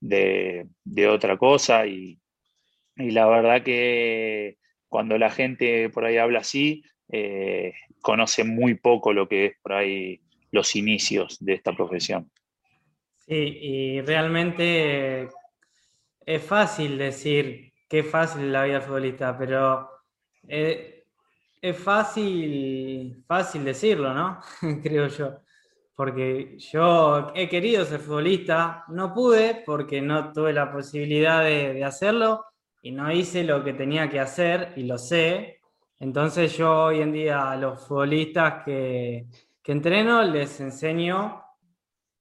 de, 0.00 0.66
otra 1.08 1.38
cosa. 1.38 1.86
Y, 1.86 2.18
la 2.96 3.28
verdad 3.28 3.62
que 3.62 4.56
cuando 4.88 5.18
la 5.18 5.30
gente 5.30 5.88
por 5.90 6.04
ahí 6.04 6.16
habla 6.16 6.40
así, 6.40 6.82
eh, 7.12 7.74
conoce 8.00 8.42
muy 8.42 8.74
poco 8.74 9.12
lo 9.12 9.28
que 9.28 9.46
es 9.46 9.52
por 9.62 9.74
ahí 9.74 10.20
los 10.50 10.74
inicios 10.74 11.38
de 11.38 11.52
esta 11.54 11.72
profesión. 11.76 12.28
Sí, 13.14 13.56
y 13.60 14.00
realmente 14.00 15.28
es 16.26 16.42
fácil 16.42 16.98
decir 16.98 17.72
que 17.88 18.00
es 18.00 18.10
fácil 18.10 18.50
la 18.50 18.64
vida 18.64 18.80
futbolista, 18.80 19.38
pero 19.38 19.88
eh, 20.48 20.99
Es 21.62 21.76
fácil, 21.78 23.22
fácil 23.26 23.64
decirlo, 23.64 24.14
¿no? 24.14 24.40
Creo 24.82 25.08
yo. 25.08 25.40
Porque 25.94 26.56
yo 26.58 27.32
he 27.34 27.48
querido 27.50 27.84
ser 27.84 28.00
futbolista, 28.00 28.84
no 28.88 29.12
pude 29.12 29.62
porque 29.66 30.00
no 30.00 30.32
tuve 30.32 30.54
la 30.54 30.72
posibilidad 30.72 31.44
de, 31.44 31.84
hacerlo 31.84 32.46
y 32.80 32.92
no 32.92 33.12
hice 33.12 33.44
lo 33.44 33.62
que 33.62 33.74
tenía 33.74 34.08
que 34.08 34.20
hacer 34.20 34.72
y 34.76 34.84
lo 34.84 34.96
sé. 34.96 35.60
Entonces 35.98 36.56
yo 36.56 36.84
hoy 36.84 37.02
en 37.02 37.12
día 37.12 37.50
a 37.50 37.56
los 37.56 37.86
futbolistas 37.86 38.64
que, 38.64 39.26
que 39.62 39.72
entreno 39.72 40.22
les 40.22 40.58
enseño 40.60 41.42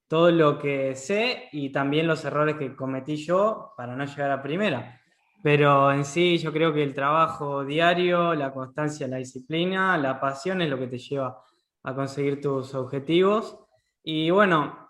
todo 0.10 0.32
lo 0.32 0.60
que 0.60 0.96
sé 0.96 1.48
y 1.54 1.72
también 1.72 2.08
los 2.08 2.26
errores 2.26 2.58
que 2.58 2.76
cometí 2.76 3.16
yo 3.16 3.74
para 3.78 3.96
no 3.96 4.04
llegar 4.04 4.32
a 4.32 4.42
primera. 4.42 4.99
Pero 5.42 5.92
en 5.92 6.04
sí 6.06 6.38
yo 6.38 6.52
creo 6.52 6.74
que 6.74 6.84
el 6.84 6.94
trabajo 6.94 7.64
diario, 7.64 8.34
la 8.36 8.54
constancia, 8.54 9.08
la 9.08 9.18
disciplina, 9.18 9.98
la 9.98 10.20
pasión 10.20 10.62
es 10.62 10.70
lo 10.70 10.78
que 10.78 10.88
te 10.88 10.98
lleva 10.98 11.42
a 11.84 11.96
conseguir 11.96 12.42
tus 12.42 12.76
objetivos. 12.76 13.58
Y 14.04 14.30
bueno, 14.32 14.90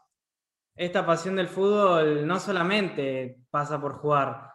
esta 0.76 1.06
pasión 1.06 1.36
del 1.36 1.48
fútbol 1.48 2.26
no 2.26 2.40
solamente 2.40 3.42
pasa 3.52 3.80
por 3.80 3.94
jugar, 3.94 4.50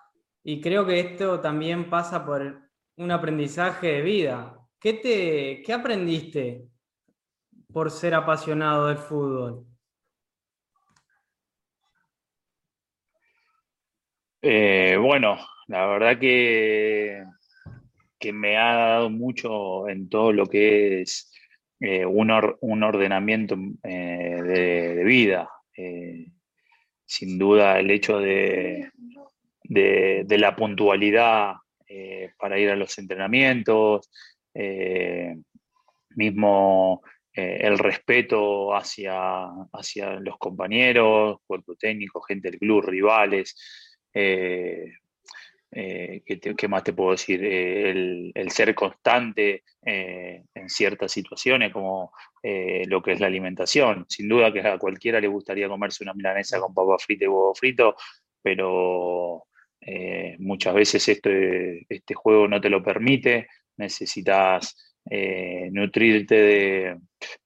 y 0.47 0.61
creo 0.61 0.85
que 0.85 1.01
esto 1.01 1.41
también 1.41 1.89
pasa 1.89 2.25
por 2.25 2.61
un 2.97 3.11
aprendizaje 3.11 3.87
de 3.89 4.03
vida. 4.03 4.59
¿Qué, 4.79 4.93
te, 4.93 5.63
qué 5.65 5.73
aprendiste 5.73 6.69
por 7.73 7.91
ser 7.91 8.15
apasionado 8.15 8.89
del 8.89 8.99
fútbol? 8.99 9.67
Eh, 14.47 14.99
bueno, 15.01 15.39
la 15.69 15.87
verdad 15.87 16.19
que, 16.19 17.25
que 18.21 18.31
me 18.31 18.59
ha 18.59 18.75
dado 18.75 19.09
mucho 19.09 19.89
en 19.89 20.11
todo 20.11 20.35
lo 20.35 20.45
que 20.45 21.01
es 21.01 21.33
eh, 21.81 22.05
un, 22.05 22.31
ordenamiento 22.31 23.57
eh, 23.83 24.43
de, 24.43 25.03
vida. 25.03 25.49
Sin 27.07 27.39
duda 27.39 27.79
el 27.79 27.91
hecho 27.91 28.19
de, 28.19 28.91
de 29.63 30.39
la 30.39 30.55
puntualidad 30.55 31.55
para 32.39 32.59
ir 32.59 32.69
a 32.69 32.77
los 32.77 32.99
entrenamientos, 32.99 34.11
mismo 36.11 37.03
el 37.33 37.79
respeto 37.79 38.75
hacia, 38.75 39.47
hacia 39.73 40.21
los 40.21 40.37
compañeros, 40.37 41.39
cuerpo 41.47 41.75
técnico, 41.77 42.21
gente 42.21 42.51
del 42.51 42.61
club, 42.61 42.85
rivales. 42.85 43.57
Eh, 45.77 46.23
¿qué, 46.25 46.69
más 46.69 46.85
te 46.85 46.93
puedo 46.93 47.11
decir? 47.11 47.41
Eh, 47.45 48.33
el, 48.35 48.51
ser 48.53 48.73
constante 48.77 49.65
eh, 49.85 50.45
en 50.55 50.69
ciertas 50.69 51.11
situaciones, 51.11 51.73
como 51.73 52.13
lo 52.43 53.03
que 53.03 53.13
es 53.13 53.21
la 53.21 53.27
alimentación. 53.27 54.07
Sin 54.09 54.29
duda 54.29 54.53
que 54.53 54.61
a 54.61 54.79
cualquiera 54.79 55.21
le 55.21 55.29
gustaría 55.29 55.69
comerse 55.69 56.05
una 56.05 56.15
milanesa 56.15 56.61
con 56.61 56.75
papa 56.75 56.97
frita 56.99 57.25
y 57.25 57.29
huevo 57.29 57.55
frito, 57.55 57.97
pero 58.43 59.47
muchas 60.39 60.75
veces 60.75 61.09
este, 61.09 61.87
este 61.89 62.15
juego 62.15 62.47
no 62.47 62.61
te 62.61 62.71
lo 62.71 62.83
permite. 62.83 63.49
Necesitas 63.77 64.94
nutrirte 65.71 66.99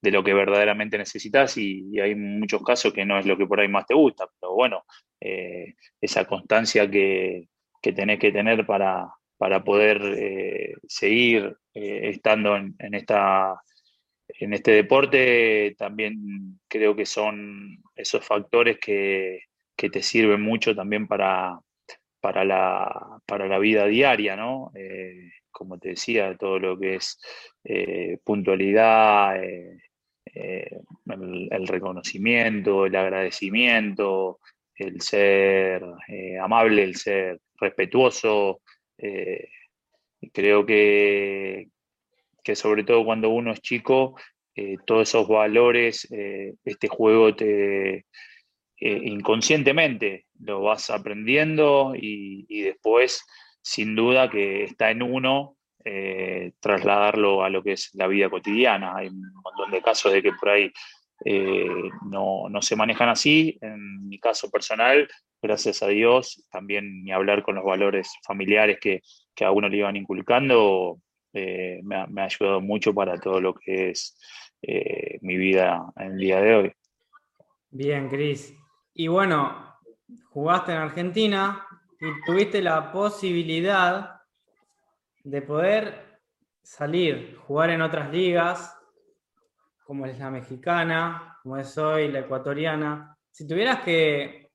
de, 0.02 0.10
lo 0.10 0.22
que 0.22 0.34
verdaderamente 0.34 0.98
necesitas 0.98 1.56
y, 1.56 1.98
hay 2.00 2.14
muchos 2.14 2.62
casos 2.62 2.92
que 2.92 3.04
no 3.04 3.18
es 3.18 3.26
lo 3.26 3.36
que 3.36 3.46
por 3.46 3.60
ahí 3.60 3.68
más 3.68 3.86
te 3.86 3.94
gusta, 3.94 4.28
pero 4.40 4.54
bueno, 4.54 4.84
esa 6.00 6.24
constancia 6.26 6.90
que, 6.90 7.48
que 7.82 7.92
tenés 7.92 8.18
que 8.18 8.32
tener 8.32 8.66
para, 8.66 9.08
para 9.36 9.62
poder 9.62 10.02
eh, 10.18 10.74
seguir 10.86 11.56
eh, 11.72 12.10
estando 12.10 12.56
en, 12.56 12.94
esta, 12.94 13.54
en 14.26 14.52
este 14.52 14.72
deporte, 14.72 15.74
también 15.78 16.60
creo 16.68 16.94
que 16.94 17.06
son 17.06 17.78
esos 17.94 18.24
factores 18.24 18.78
que, 18.78 19.42
te 19.76 20.02
sirven 20.02 20.42
mucho 20.42 20.74
también 20.74 21.06
para, 21.06 21.56
para, 22.20 22.44
la, 22.44 23.20
para 23.24 23.46
la 23.46 23.60
vida 23.60 23.86
diaria, 23.86 24.34
¿no? 24.34 24.72
Eh, 25.58 25.64
como 25.64 25.78
te 25.78 25.90
decía, 25.90 26.36
todo 26.36 26.58
lo 26.58 26.78
que 26.78 26.96
es 26.96 27.18
puntualidad, 28.24 29.42
el, 29.42 29.80
el, 31.50 31.66
reconocimiento, 31.66 32.87
el 32.87 32.94
agradecimiento, 32.96 34.38
el 34.76 35.00
ser 35.00 35.83
amable, 36.40 36.85
el 36.85 36.94
ser 36.94 37.40
respetuoso. 37.61 38.61
Eh, 38.98 39.48
creo 40.33 40.64
que, 40.64 41.68
que, 42.42 42.56
sobre 42.56 42.85
todo 42.85 43.04
cuando 43.04 43.30
uno 43.30 43.52
es 43.52 43.61
chico, 43.61 44.16
eh, 44.54 44.76
todos 44.87 45.09
esos 45.09 45.28
valores, 45.28 46.09
eh, 46.11 46.54
este 46.64 46.88
juego 46.88 47.35
te 47.35 48.06
inconscientemente 48.80 50.26
lo 50.38 50.62
vas 50.62 50.88
aprendiendo 50.90 51.94
y, 51.96 52.62
después, 52.62 53.24
sin 53.68 53.94
duda, 53.94 54.31
que 54.31 54.64
está 54.64 54.90
en 54.90 55.02
uno 55.02 55.57
trasladarlo 56.61 57.42
a 57.42 57.48
lo 57.48 57.62
que 57.62 57.72
es 57.72 57.90
la 57.94 58.07
vida 58.07 58.28
cotidiana. 58.28 58.96
Hay 58.96 59.09
un 59.09 59.33
montón 59.42 59.70
de 59.70 59.81
casos 59.81 60.12
de 60.12 60.22
que 60.22 60.33
por 60.33 60.50
ahí 60.50 60.70
no, 62.04 62.48
no, 62.50 62.61
se 62.61 62.76
manejan 62.76 63.09
así. 63.09 63.57
En 63.62 64.07
mi 64.07 64.18
caso 64.18 64.50
personal, 64.50 65.09
gracias 65.42 65.83
a 65.83 65.88
Dios, 65.88 66.46
también 66.50 67.02
ni 67.02 67.12
hablar 67.12 67.42
con 67.42 67.54
los 67.54 67.64
valores 67.64 68.12
familiares 68.26 68.78
que, 68.81 69.02
a 69.40 69.52
uno 69.52 69.68
le 69.68 69.76
iban 69.76 69.96
inculcando, 69.96 70.98
eh, 71.33 71.81
me, 71.85 71.96
ha, 71.96 72.24
ayudado 72.24 72.61
mucho 72.61 72.92
para 72.92 73.20
todo 73.20 73.40
lo 73.40 73.54
que 73.54 73.90
es 73.90 74.18
eh, 74.62 75.18
mi 75.20 75.37
vida 75.37 75.92
en 75.96 76.12
el 76.12 76.18
día 76.18 76.40
de 76.40 76.54
hoy. 76.54 76.72
Bien, 77.70 78.09
Cris. 78.09 78.52
Y 78.94 79.07
bueno, 79.07 79.76
jugaste 80.31 80.72
en 80.72 80.78
Argentina 80.78 81.67
y 82.00 82.24
tuviste 82.24 82.62
la 82.62 82.92
posibilidad 82.92 84.22
de 85.24 85.42
poder 85.42 86.20
salir, 86.62 87.37
jugar 87.46 87.70
en 87.70 87.82
otras 87.82 88.11
ligas, 88.11 88.76
como 89.84 90.06
es 90.06 90.18
la 90.18 90.30
mexicana, 90.30 91.38
como 91.42 91.56
es 91.56 91.76
hoy 91.78 92.08
la 92.08 92.20
ecuatoriana. 92.20 93.16
Si 93.30 93.46
tuvieras 93.46 93.80
que 93.80 94.48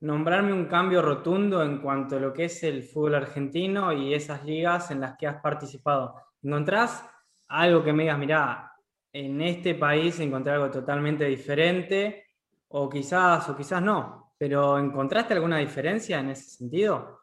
nombrarme 0.00 0.52
un 0.52 0.66
cambio 0.66 1.02
rotundo 1.02 1.62
en 1.62 1.78
cuanto 1.78 2.16
a 2.16 2.20
lo 2.20 2.32
que 2.32 2.44
es 2.44 2.62
el 2.62 2.82
fútbol 2.82 3.16
argentino 3.16 3.92
y 3.92 4.14
esas 4.14 4.44
ligas 4.44 4.90
en 4.90 5.00
las 5.00 5.16
que 5.16 5.26
has 5.26 5.40
participado. 5.40 6.14
¿Encontrás 6.42 7.04
algo 7.48 7.82
que 7.82 7.92
me 7.92 8.04
digas, 8.04 8.18
mira, 8.18 8.72
en 9.12 9.40
este 9.40 9.74
país 9.74 10.20
encontré 10.20 10.52
algo 10.52 10.70
totalmente 10.70 11.24
diferente? 11.24 12.26
O 12.68 12.88
quizás, 12.88 13.48
o 13.48 13.56
quizás 13.56 13.80
no, 13.80 14.25
pero 14.38 14.78
¿encontraste 14.78 15.34
alguna 15.34 15.58
diferencia 15.58 16.20
en 16.20 16.30
ese 16.30 16.50
sentido? 16.50 17.20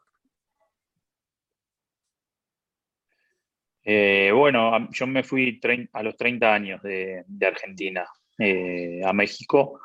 Eh, 3.84 4.32
bueno, 4.34 4.90
yo 4.90 5.06
me 5.06 5.22
fui 5.22 5.60
a 5.92 6.02
los 6.02 6.16
30 6.16 6.54
años 6.54 6.82
de, 6.82 7.24
Argentina 7.42 8.06
eh, 8.38 9.02
a 9.04 9.12
México 9.12 9.80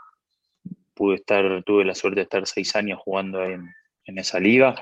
pude 0.99 1.15
estar, 1.15 1.63
tuve 1.63 1.85
la 1.85 1.95
suerte 1.95 2.17
de 2.17 2.23
estar 2.23 2.45
seis 2.45 2.75
años 2.75 2.99
jugando 2.99 3.41
en, 3.45 3.73
esa 4.05 4.39
liga. 4.39 4.75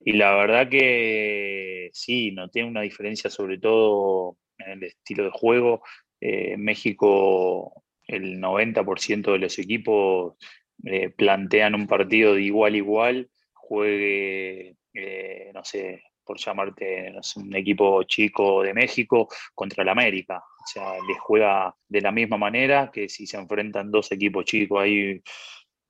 Y 0.00 0.12
la 0.12 0.34
verdad 0.36 0.68
que 0.70 1.90
sí, 1.92 2.30
noté 2.30 2.64
una 2.64 2.80
diferencia 2.80 3.28
sobre 3.28 3.58
todo 3.58 4.38
en 4.56 4.70
el 4.70 4.84
estilo 4.84 5.24
de 5.24 5.30
juego. 5.30 5.82
Eh, 6.20 6.56
México, 6.56 7.84
el 8.06 8.40
90% 8.40 9.32
de 9.32 9.38
los 9.38 9.58
equipos 9.58 10.36
eh, 10.84 11.10
plantean 11.10 11.74
un 11.74 11.86
partido 11.86 12.34
de 12.34 12.42
igual 12.42 12.74
a 12.74 12.76
igual, 12.76 13.30
juegue, 13.52 14.76
eh, 14.94 15.50
no 15.54 15.64
sé, 15.64 16.02
por 16.24 16.38
llamarte 16.38 17.14
un 17.36 17.56
equipo 17.56 18.02
chico 18.04 18.62
de 18.62 18.74
México 18.74 19.28
contra 19.54 19.82
el 19.82 19.88
América. 19.88 20.38
O 20.38 20.66
sea, 20.66 20.92
les 21.08 21.18
juega 21.18 21.74
de 21.88 22.00
la 22.02 22.12
misma 22.12 22.36
manera 22.36 22.90
que 22.92 23.08
si 23.08 23.26
se 23.26 23.38
enfrentan 23.38 23.90
dos 23.90 24.12
equipos 24.12 24.44
chicos 24.44 24.82
ahí 24.82 25.22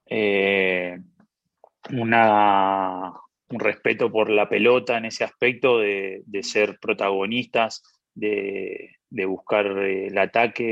eh, 0.07 0.96
una, 1.90 3.12
un 3.48 3.61
respeto 3.61 4.11
por 4.11 4.31
la 4.31 4.48
pelota 4.48 4.96
en 4.98 5.07
ese 5.07 5.24
aspecto 5.24 5.79
de, 5.79 6.22
ser 6.42 6.79
protagonistas, 6.81 7.83
de, 8.14 8.96
buscar 9.27 9.66
el 9.66 10.16
ataque, 10.18 10.64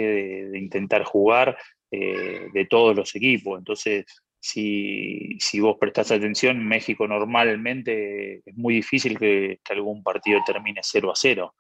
de, 0.53 0.59
intentar 0.59 1.05
jugar 1.05 1.57
eh, 1.91 2.49
de 2.53 2.67
todos 2.67 2.97
los 2.97 3.15
equipos. 3.15 3.59
Entonces, 3.59 4.07
si, 4.41 5.39
vos 5.61 5.77
prestás 5.81 6.13
atención, 6.13 6.67
México 6.67 7.09
normalmente 7.09 8.43
es 8.45 8.57
muy 8.57 8.75
difícil 8.75 9.19
que, 9.19 9.61
algún 9.71 10.03
partido 10.03 10.41
termine 10.47 10.81
0 10.83 11.11
a 11.11 11.17
0, 11.17 11.55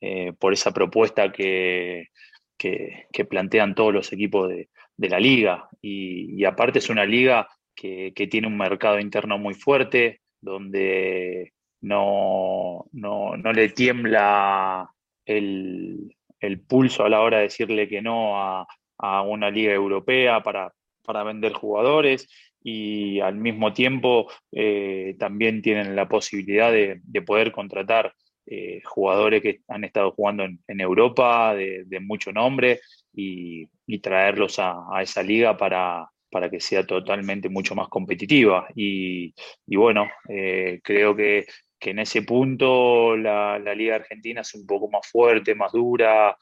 eh, 0.00 0.32
por 0.38 0.52
esa 0.52 0.72
propuesta 0.72 1.32
que, 1.32 2.08
que 2.56 3.24
plantean 3.28 3.74
todos 3.74 3.94
los 3.94 4.12
equipos 4.12 4.48
de, 4.48 4.68
de 4.98 5.08
la 5.08 5.18
liga. 5.18 5.68
Y, 5.80 6.44
aparte 6.44 6.80
es 6.80 6.90
una 6.90 7.06
liga 7.06 7.48
que, 7.74 8.12
tiene 8.30 8.48
un 8.48 8.58
mercado 8.58 9.00
interno 9.00 9.38
muy 9.38 9.54
fuerte, 9.54 10.20
donde 10.40 11.54
no, 11.80 12.84
no, 12.92 13.52
le 13.52 13.70
tiembla 13.70 14.90
el, 15.24 16.14
el 16.40 16.60
pulso 16.60 17.04
a 17.04 17.08
la 17.08 17.22
hora 17.22 17.38
de 17.38 17.44
decirle 17.44 17.88
que 17.88 18.02
no 18.02 18.36
a, 18.36 18.66
una 18.98 19.50
liga 19.50 19.72
europea 19.72 20.42
para, 20.42 20.72
para, 21.04 21.22
vender 21.22 21.52
jugadores 21.52 22.28
y 22.62 23.20
al 23.20 23.36
mismo 23.36 23.72
tiempo 23.72 24.30
eh, 24.52 25.16
también 25.18 25.62
tienen 25.62 25.96
la 25.96 26.08
posibilidad 26.08 26.72
de, 26.72 27.00
poder 27.22 27.52
contratar 27.52 28.12
eh, 28.46 28.80
jugadores 28.84 29.42
que 29.42 29.60
han 29.68 29.84
estado 29.84 30.12
jugando 30.12 30.44
en, 30.44 30.80
Europa 30.80 31.54
de, 31.54 32.00
mucho 32.00 32.32
nombre 32.32 32.80
y, 33.14 33.68
traerlos 34.00 34.58
a, 34.58 34.84
esa 35.02 35.22
liga 35.22 35.56
para, 35.56 36.08
para 36.30 36.50
que 36.50 36.60
sea 36.60 36.86
totalmente 36.86 37.48
mucho 37.48 37.74
más 37.74 37.88
competitiva. 37.88 38.68
Y, 38.74 39.34
bueno, 39.66 40.06
eh, 40.28 40.80
creo 40.82 41.14
que, 41.16 41.46
en 41.80 42.00
ese 42.00 42.22
punto 42.22 43.16
la, 43.16 43.58
Liga 43.74 43.96
Argentina 43.96 44.40
es 44.40 44.54
un 44.54 44.66
poco 44.66 44.90
más 44.90 45.06
fuerte, 45.06 45.54
más 45.54 45.72
dura, 45.72 46.36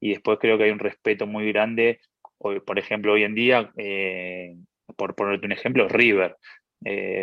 y 0.00 0.10
después 0.10 0.38
creo 0.40 0.58
que 0.58 0.64
hay 0.64 0.70
un 0.70 0.78
respeto 0.78 1.26
muy 1.26 1.52
grande. 1.52 2.00
por 2.38 2.78
ejemplo, 2.78 3.12
hoy 3.12 3.24
en 3.24 3.34
día, 3.34 3.70
eh, 3.76 4.56
por 4.96 5.14
ponerte 5.14 5.46
un 5.46 5.52
ejemplo, 5.52 5.88
River. 5.88 6.36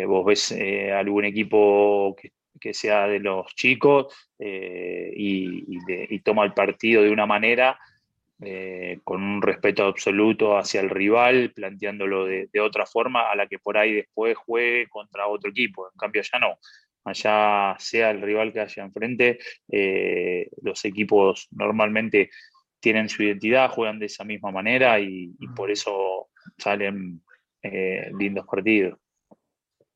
vos 0.06 0.24
ves 0.24 0.52
algún 0.92 1.24
equipo 1.24 2.16
que, 2.60 2.74
sea 2.74 3.06
de 3.06 3.20
los 3.20 3.54
chicos 3.54 4.14
y 4.38 6.20
toma 6.20 6.44
el 6.44 6.54
partido 6.54 7.02
de 7.02 7.10
una 7.10 7.26
manera 7.26 7.78
eh, 8.46 8.98
con 9.04 9.22
un 9.22 9.40
respeto 9.40 9.84
absoluto 9.84 10.58
hacia 10.58 10.80
el 10.80 10.90
rival, 10.90 11.52
planteándolo 11.54 12.26
de, 12.26 12.48
otra 12.60 12.84
forma 12.84 13.30
a 13.30 13.36
la 13.36 13.46
que 13.46 13.58
por 13.58 13.78
ahí 13.78 13.94
después 13.94 14.36
juegue 14.36 14.88
contra 14.88 15.28
otro 15.28 15.50
equipo. 15.50 15.88
En 15.90 15.96
cambio, 15.96 16.22
ya 16.22 16.38
no. 16.38 16.58
Allá 17.04 17.76
sea 17.78 18.10
el 18.10 18.20
rival 18.22 18.52
que 18.52 18.60
haya 18.60 18.82
enfrente, 18.82 19.38
eh, 19.70 20.48
los 20.62 20.84
equipos 20.84 21.48
normalmente 21.52 22.30
tienen 22.84 23.08
su 23.08 23.22
identidad, 23.22 23.70
juegan 23.70 23.98
de 23.98 24.04
esa 24.04 24.24
misma 24.24 24.50
manera 24.50 25.00
y, 25.00 25.34
por 25.56 25.70
eso 25.70 26.28
salen 26.58 27.22
eh, 27.62 28.10
lindos 28.18 28.46
partidos. 28.46 28.98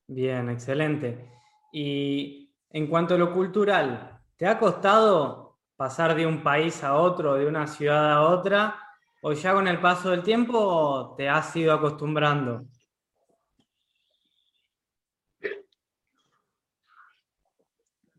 Bien, 0.06 0.48
excelente. 0.48 1.28
Y 1.70 2.50
en 2.70 2.86
cuanto 2.86 3.14
a 3.14 3.18
lo 3.18 3.30
cultural, 3.30 4.18
¿te 4.38 4.46
ha 4.46 4.58
costado 4.58 5.58
pasar 5.76 6.14
de 6.14 6.24
un 6.24 6.42
país 6.42 6.82
a 6.82 6.94
otro, 6.94 7.34
de 7.34 7.46
una 7.46 7.66
ciudad 7.66 8.10
a 8.10 8.22
otra, 8.22 8.80
o 9.20 9.34
ya 9.34 9.52
con 9.52 9.68
el 9.68 9.80
paso 9.80 10.10
del 10.10 10.22
tiempo 10.22 11.14
te 11.14 11.28
has 11.28 11.54
ido 11.56 11.74
acostumbrando? 11.74 12.64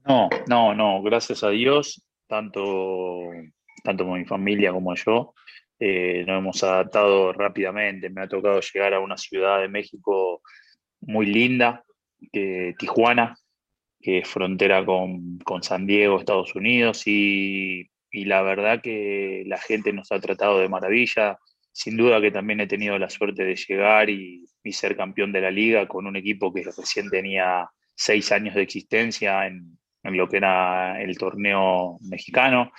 No, 0.05 0.29
no, 0.45 0.75
no, 0.75 1.01
gracias 1.01 1.43
a 1.43 1.49
Dios, 1.49 2.05
tanto, 2.27 3.31
tanto 3.83 4.05
mi 4.05 4.25
familia 4.25 4.71
como 4.71 4.95
yo, 4.95 5.33
eh, 5.79 6.23
nos 6.27 6.39
hemos 6.39 6.63
adaptado 6.63 7.33
rápidamente. 7.33 8.09
Me 8.09 8.21
ha 8.21 8.27
tocado 8.27 8.59
llegar 8.61 8.93
a 8.93 8.99
una 8.99 9.17
ciudad 9.17 9.61
de 9.61 9.69
México 9.69 10.41
muy 11.01 11.25
linda, 11.25 11.83
Tijuana, 12.77 13.37
que 14.01 14.19
es 14.19 14.27
frontera 14.27 14.85
con, 14.85 15.39
San 15.61 15.85
Diego, 15.85 16.19
Estados 16.19 16.55
Unidos, 16.55 17.03
y, 17.05 17.89
la 18.11 18.41
verdad 18.41 18.81
que 18.81 19.43
la 19.45 19.57
gente 19.57 19.93
nos 19.93 20.11
ha 20.11 20.19
tratado 20.19 20.59
de 20.59 20.69
maravilla. 20.69 21.37
Sin 21.71 21.95
duda 21.95 22.19
que 22.19 22.31
también 22.31 22.59
he 22.59 22.67
tenido 22.67 22.97
la 22.97 23.09
suerte 23.09 23.45
de 23.45 23.55
llegar 23.55 24.09
y, 24.09 24.45
ser 24.71 24.95
campeón 24.95 25.31
de 25.31 25.41
la 25.41 25.49
liga 25.49 25.87
con 25.87 26.05
un 26.05 26.15
equipo 26.15 26.53
que 26.53 26.61
recién 26.61 27.09
tenía 27.09 27.67
seis 27.95 28.31
años 28.31 28.53
de 28.53 28.61
existencia 28.61 29.47
en, 29.47 29.79
lo 30.03 30.29
que 30.29 30.37
era 30.37 31.01
el 31.01 31.17
torneo 31.17 31.97
mexicano, 32.01 32.71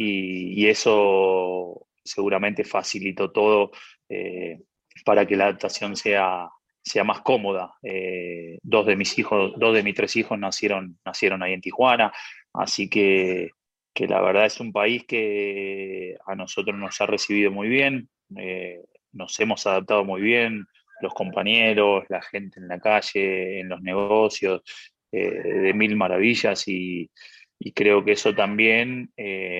y, 0.00 0.68
eso 0.68 1.88
seguramente 2.04 2.62
facilitó 2.64 3.32
todo 3.32 3.72
eh, 4.08 4.60
para 5.04 5.26
que 5.26 5.36
la 5.36 5.44
adaptación 5.44 5.96
sea, 5.96 6.48
sea 6.82 7.02
más 7.02 7.20
cómoda. 7.22 7.74
Eh, 7.82 8.58
dos 8.62 8.86
de 8.86 8.94
mis 8.94 9.18
hijos, 9.18 9.52
dos 9.56 9.74
de 9.74 9.82
mis 9.82 9.94
tres 9.94 10.14
hijos 10.16 10.38
nacieron, 10.38 10.98
nacieron 11.04 11.42
ahí 11.42 11.52
en 11.52 11.60
Tijuana, 11.60 12.12
así 12.54 12.88
que, 12.88 13.50
la 13.98 14.20
verdad 14.20 14.46
es 14.46 14.60
un 14.60 14.72
país 14.72 15.04
que 15.08 16.16
a 16.24 16.36
nosotros 16.36 16.76
nos 16.76 17.00
ha 17.00 17.06
recibido 17.06 17.50
muy 17.50 17.68
bien, 17.68 18.08
eh, 18.36 18.80
nos 19.10 19.38
hemos 19.40 19.66
adaptado 19.66 20.04
muy 20.04 20.20
bien, 20.20 20.64
los 21.00 21.12
compañeros, 21.12 22.04
la 22.08 22.22
gente 22.22 22.60
en 22.60 22.68
la 22.68 22.78
calle, 22.78 23.58
en 23.58 23.68
los 23.68 23.82
negocios, 23.82 24.62
de 25.10 25.72
mil 25.74 25.96
maravillas 25.96 26.68
y, 26.68 27.10
y, 27.58 27.72
creo 27.72 28.04
que 28.04 28.12
eso 28.12 28.34
también 28.34 29.12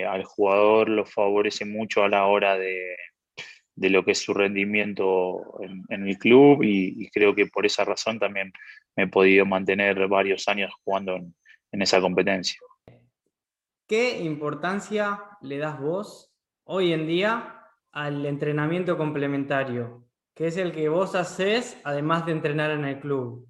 al 0.08 0.24
jugador 0.24 0.88
lo 0.88 1.04
favorece 1.04 1.64
mucho 1.64 2.02
a 2.04 2.08
la 2.08 2.26
hora 2.26 2.56
de, 2.56 2.96
de 3.78 3.90
lo 3.90 4.04
que 4.04 4.10
es 4.10 4.18
su 4.18 4.34
rendimiento 4.34 5.60
en, 5.60 6.08
el 6.08 6.18
club 6.18 6.62
y, 6.64 7.08
creo 7.10 7.34
que 7.34 7.46
por 7.46 7.64
esa 7.64 7.84
razón 7.84 8.18
también 8.18 8.52
me 8.96 9.04
he 9.04 9.06
podido 9.06 9.46
mantener 9.46 10.08
varios 10.08 10.48
años 10.48 10.72
jugando 10.82 11.14
en, 11.14 11.82
esa 11.82 12.00
competencia. 12.00 12.60
¿Qué 13.86 14.18
importancia 14.18 15.20
le 15.42 15.58
das 15.58 15.78
vos 15.80 16.32
hoy 16.64 16.92
en 16.92 17.06
día 17.06 17.62
al 17.92 18.26
entrenamiento 18.26 18.96
complementario? 18.96 20.04
que 20.34 20.46
es 20.46 20.56
el 20.56 20.70
que 20.70 20.88
vos 20.88 21.16
haces 21.16 21.80
además 21.82 22.24
de 22.24 22.30
entrenar 22.30 22.70
en 22.70 22.84
el 22.84 23.00
club? 23.00 23.48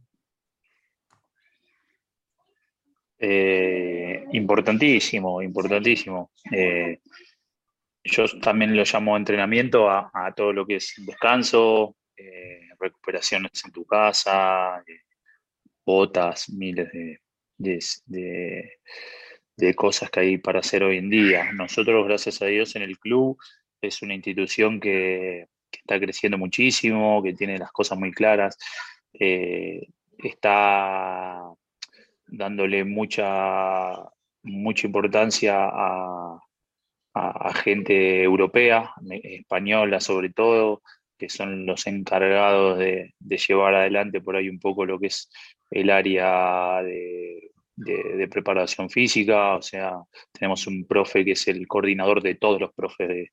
Eh, 3.18 3.97
importantísimo, 4.33 5.43
importantísimo. 5.43 6.31
Eh, 6.51 7.01
yo 8.05 8.27
también 8.41 8.77
lo 8.77 8.85
llamo 8.85 9.17
entrenamiento 9.17 9.91
a, 9.91 10.33
todo 10.35 10.53
lo 10.53 10.67
que 10.67 10.77
es 10.77 10.95
descanso, 10.99 11.97
eh, 12.17 12.69
recuperaciones 12.79 13.53
en 13.64 13.73
tu 13.73 13.85
casa, 13.85 14.83
eh, 14.87 15.03
botas, 15.85 16.49
miles 16.51 16.88
de, 16.93 17.21
de, 19.57 19.75
cosas 19.75 20.11
que 20.11 20.21
hay 20.21 20.38
para 20.38 20.61
hacer 20.61 20.83
hoy 20.85 20.99
en 20.99 21.11
día. 21.11 21.53
Nosotros, 21.53 22.07
gracias 22.07 22.41
a 22.43 22.47
Dios, 22.47 22.77
en 22.77 22.83
el 22.83 22.99
club 22.99 23.38
es 23.81 24.03
una 24.03 24.14
institución 24.14 24.81
que, 24.81 25.49
está 25.71 26.01
creciendo 26.01 26.38
muchísimo, 26.38 27.23
que 27.23 27.35
tiene 27.35 27.59
las 27.59 27.71
cosas 27.73 27.99
muy 27.99 28.11
claras, 28.12 28.57
eh, 29.12 29.87
está 30.19 31.43
dándole 32.27 32.85
mucha, 32.85 33.93
mucha 34.48 34.87
importancia 34.87 35.54
a 35.56 36.40
a, 37.18 37.52
gente 37.54 38.22
europea, 38.22 38.92
española 39.22 40.00
sobre 40.00 40.30
todo, 40.30 40.82
que 41.18 41.28
son 41.28 41.66
los 41.66 41.87
encargados 41.87 42.78
de, 42.78 43.14
llevar 43.20 43.74
adelante 43.74 44.20
por 44.20 44.37
ahí 44.37 44.48
un 44.48 44.61
poco 44.61 44.87
lo 44.87 44.98
que 44.98 45.08
es 45.08 45.30
el 45.70 45.90
área 45.90 46.82
de, 46.82 47.50
preparación 48.30 48.90
física, 48.90 49.56
o 49.56 49.62
sea, 49.62 49.94
tenemos 50.32 50.66
un 50.66 50.84
profe 50.87 51.24
que 51.24 51.32
es 51.32 51.48
el 51.48 51.66
coordinador 51.66 52.22
de 52.22 52.34
todos 52.34 52.61
los 52.61 52.72
profes 52.74 53.30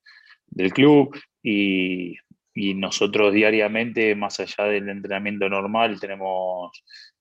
del 0.47 0.73
club 0.73 1.15
y, 1.43 2.17
nosotros 2.55 3.33
diariamente, 3.33 4.15
más 4.15 4.39
allá 4.39 4.65
del 4.65 4.87
entrenamiento 4.87 5.49
normal, 5.49 5.99
tenemos 5.99 6.71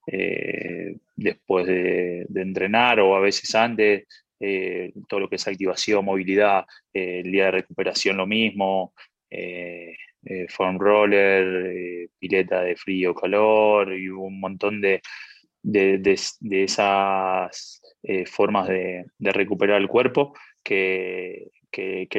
eh, 0.06 0.96
después 1.16 1.66
de, 1.66 2.26
entrenar 2.34 3.00
o 3.00 3.16
a 3.16 3.20
veces 3.20 3.54
antes, 3.54 4.06
eh, 4.40 4.92
todo 5.08 5.20
lo 5.20 5.28
que 5.28 5.36
es 5.36 5.48
activación, 5.48 6.04
movilidad, 6.04 6.66
eh, 6.92 7.22
el 7.24 7.32
día 7.32 7.46
de 7.46 7.50
recuperación 7.52 8.16
lo 8.16 8.26
mismo, 8.26 8.94
foam 10.48 10.78
roller, 10.78 12.08
pileta 12.18 12.62
de 12.62 12.76
frío, 12.76 13.14
calor 13.14 13.92
y 13.92 14.08
un 14.08 14.38
montón 14.40 14.80
de, 14.80 15.02
de, 15.62 16.18
esas 16.64 17.82
formas 18.26 18.68
de, 18.68 19.06
recuperar 19.18 19.80
el 19.80 19.88
cuerpo 19.88 20.34
que, 20.62 21.50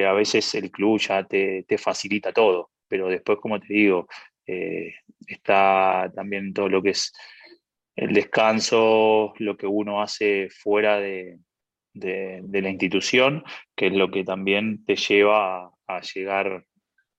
a 0.06 0.14
veces 0.14 0.54
el 0.56 0.72
club 0.72 1.00
ya 1.00 1.24
te, 1.24 1.64
te, 1.64 1.78
facilita 1.78 2.34
todo, 2.34 2.72
pero 2.88 3.08
después, 3.08 3.40
como 3.40 3.60
te 3.60 3.74
digo, 3.74 4.08
está 5.26 6.12
también 6.14 6.54
todo 6.54 6.68
lo 6.70 6.82
que 6.84 6.90
es 6.90 7.14
el 7.96 8.14
descanso, 8.14 9.34
lo 9.38 9.58
que 9.58 9.68
uno 9.68 10.02
hace 10.02 10.50
fuera 10.50 11.00
de, 11.00 11.40
de, 11.96 12.62
la 12.62 12.70
institución, 12.70 13.44
que 13.76 13.88
es 13.88 13.94
lo 13.94 14.12
que 14.12 14.24
también 14.24 14.86
te 14.86 14.96
lleva 14.96 15.72
a, 15.88 16.02
llegar 16.02 16.66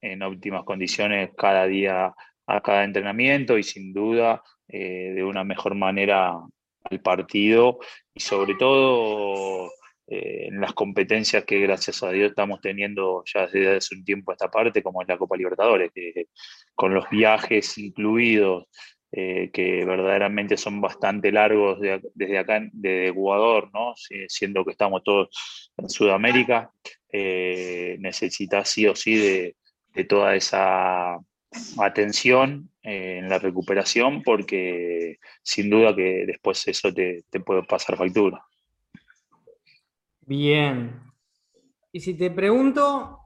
en 0.00 0.22
óptimas 0.22 0.64
condiciones 0.64 1.30
cada 1.36 1.66
día 1.66 2.14
a 2.46 2.60
cada 2.60 2.84
entrenamiento 2.84 3.58
y 3.58 3.62
sin 3.62 3.92
duda 3.92 4.42
eh, 4.68 5.12
de 5.14 5.24
una 5.24 5.44
mejor 5.44 5.74
manera 5.74 6.34
al 6.84 7.00
partido 7.00 7.78
y 8.14 8.20
sobre 8.20 8.54
todo 8.54 9.70
eh, 10.06 10.46
en 10.48 10.60
las 10.60 10.72
competencias 10.74 11.44
que 11.44 11.58
gracias 11.60 12.02
a 12.02 12.10
Dios 12.10 12.30
estamos 12.30 12.60
teniendo 12.60 13.24
ya 13.24 13.46
desde 13.46 13.76
hace 13.76 13.94
un 13.96 14.04
tiempo 14.04 14.30
a 14.30 14.34
esta 14.34 14.50
parte, 14.50 14.82
como 14.82 15.02
es 15.02 15.08
la 15.08 15.18
Copa 15.18 15.36
Libertadores, 15.36 15.90
que 15.92 16.28
con 16.74 16.94
los 16.94 17.08
viajes 17.10 17.76
incluidos 17.78 18.66
eh, 19.12 19.50
que 19.52 19.84
verdaderamente 19.84 20.56
son 20.56 20.80
bastante 20.80 21.30
largos 21.30 21.78
desde 22.14 22.38
acá, 22.38 22.60
desde 22.72 23.08
Ecuador, 23.08 23.70
¿no? 23.72 23.94
siendo 24.28 24.64
que 24.64 24.72
estamos 24.72 25.02
todos 25.04 25.28
en 25.76 25.88
Sudamérica, 25.88 26.70
eh, 27.12 27.96
necesita 28.00 28.64
sí 28.64 28.86
o 28.86 28.94
sí 28.94 29.16
de, 29.16 30.04
toda 30.04 30.34
esa 30.34 31.16
atención 31.78 32.68
eh, 32.82 33.18
en 33.18 33.30
la 33.30 33.38
recuperación, 33.38 34.22
porque 34.22 35.16
sin 35.42 35.70
duda 35.70 35.96
que 35.96 36.26
después 36.26 36.68
eso 36.68 36.92
te, 36.92 37.24
te 37.30 37.40
puede 37.40 37.62
pasar 37.62 37.96
factura. 37.96 38.44
Bien. 40.20 41.00
Y 41.92 42.00
si 42.00 42.12
te 42.12 42.30
pregunto, 42.30 43.25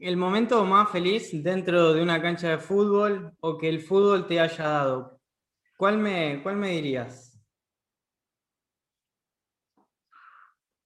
el 0.00 0.16
momento 0.16 0.64
más 0.64 0.90
feliz 0.90 1.30
dentro 1.42 1.92
de 1.92 2.02
una 2.02 2.22
cancha 2.22 2.50
de 2.50 2.58
fútbol 2.58 3.32
o 3.40 3.58
que 3.58 3.68
el 3.68 3.80
fútbol 3.80 4.26
te 4.26 4.40
haya 4.40 4.64
dado, 4.64 5.20
¿cuál 5.76 5.98
me, 5.98 6.40
cuál 6.42 6.56
me 6.56 6.70
dirías? 6.70 7.38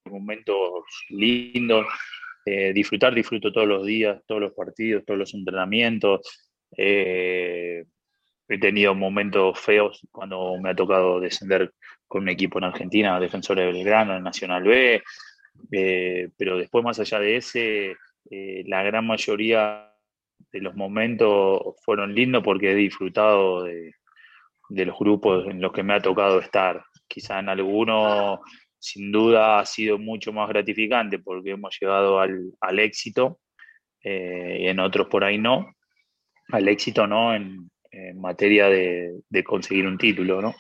Momentos 0.04 0.84
lindos, 1.10 1.86
eh, 2.44 2.72
disfrutar, 2.72 3.14
disfruto 3.14 3.52
todos 3.52 3.68
los 3.68 3.86
días, 3.86 4.20
todos 4.26 4.40
los 4.40 4.52
partidos, 4.52 5.04
todos 5.04 5.18
los 5.18 5.32
entrenamientos. 5.32 6.50
Eh, 6.76 7.84
he 8.48 8.58
tenido 8.58 8.94
momentos 8.94 9.58
feos 9.58 10.06
cuando 10.10 10.58
me 10.60 10.70
ha 10.70 10.74
tocado 10.74 11.20
descender 11.20 11.72
con 12.06 12.22
un 12.22 12.28
equipo 12.28 12.58
en 12.58 12.64
Argentina, 12.64 13.18
Defensores 13.20 13.66
de 13.66 13.72
Belgrano, 13.72 14.16
en 14.16 14.24
Nacional 14.24 14.64
B, 14.64 15.02
eh, 15.70 16.28
pero 16.36 16.58
después 16.58 16.84
más 16.84 16.98
allá 16.98 17.20
de 17.20 17.36
ese, 17.36 17.96
eh, 18.30 18.64
la 18.66 18.82
gran 18.82 19.06
mayoría 19.06 19.90
de 20.52 20.60
los 20.60 20.74
momentos 20.74 21.74
fueron 21.84 22.14
lindos 22.14 22.42
porque 22.42 22.72
he 22.72 22.74
disfrutado 22.74 23.64
de, 23.64 23.92
los 24.70 24.98
grupos 24.98 25.46
en 25.46 25.60
los 25.60 25.72
que 25.72 25.82
me 25.82 25.94
ha 25.94 26.00
tocado 26.00 26.40
estar. 26.40 26.84
Quizá 27.06 27.38
en 27.40 27.48
algunos, 27.48 28.40
sin 28.78 29.12
duda, 29.12 29.58
ha 29.58 29.66
sido 29.66 29.98
mucho 29.98 30.32
más 30.32 30.48
gratificante 30.48 31.18
porque 31.18 31.50
hemos 31.50 31.76
llegado 31.78 32.18
al, 32.18 32.78
éxito, 32.78 33.40
eh, 34.02 34.58
y 34.60 34.66
en 34.68 34.80
otros 34.80 35.08
por 35.08 35.24
ahí 35.24 35.38
no. 35.38 35.74
Al 36.52 36.68
éxito 36.68 37.06
no 37.06 37.34
en, 37.34 37.70
materia 38.16 38.68
de, 38.68 39.44
conseguir 39.44 39.86
un 39.86 39.96
título, 39.96 40.42
¿no? 40.42 40.54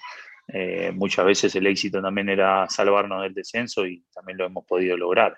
Eh, 0.46 0.92
muchas 0.94 1.24
veces 1.24 1.56
el 1.56 1.66
éxito 1.66 2.00
también 2.00 2.28
era 2.28 2.68
salvarnos 2.68 3.22
del 3.22 3.34
descenso 3.34 3.86
y 3.86 4.04
también 4.14 4.38
lo 4.38 4.46
hemos 4.46 4.64
podido 4.64 4.96
lograr. 4.96 5.36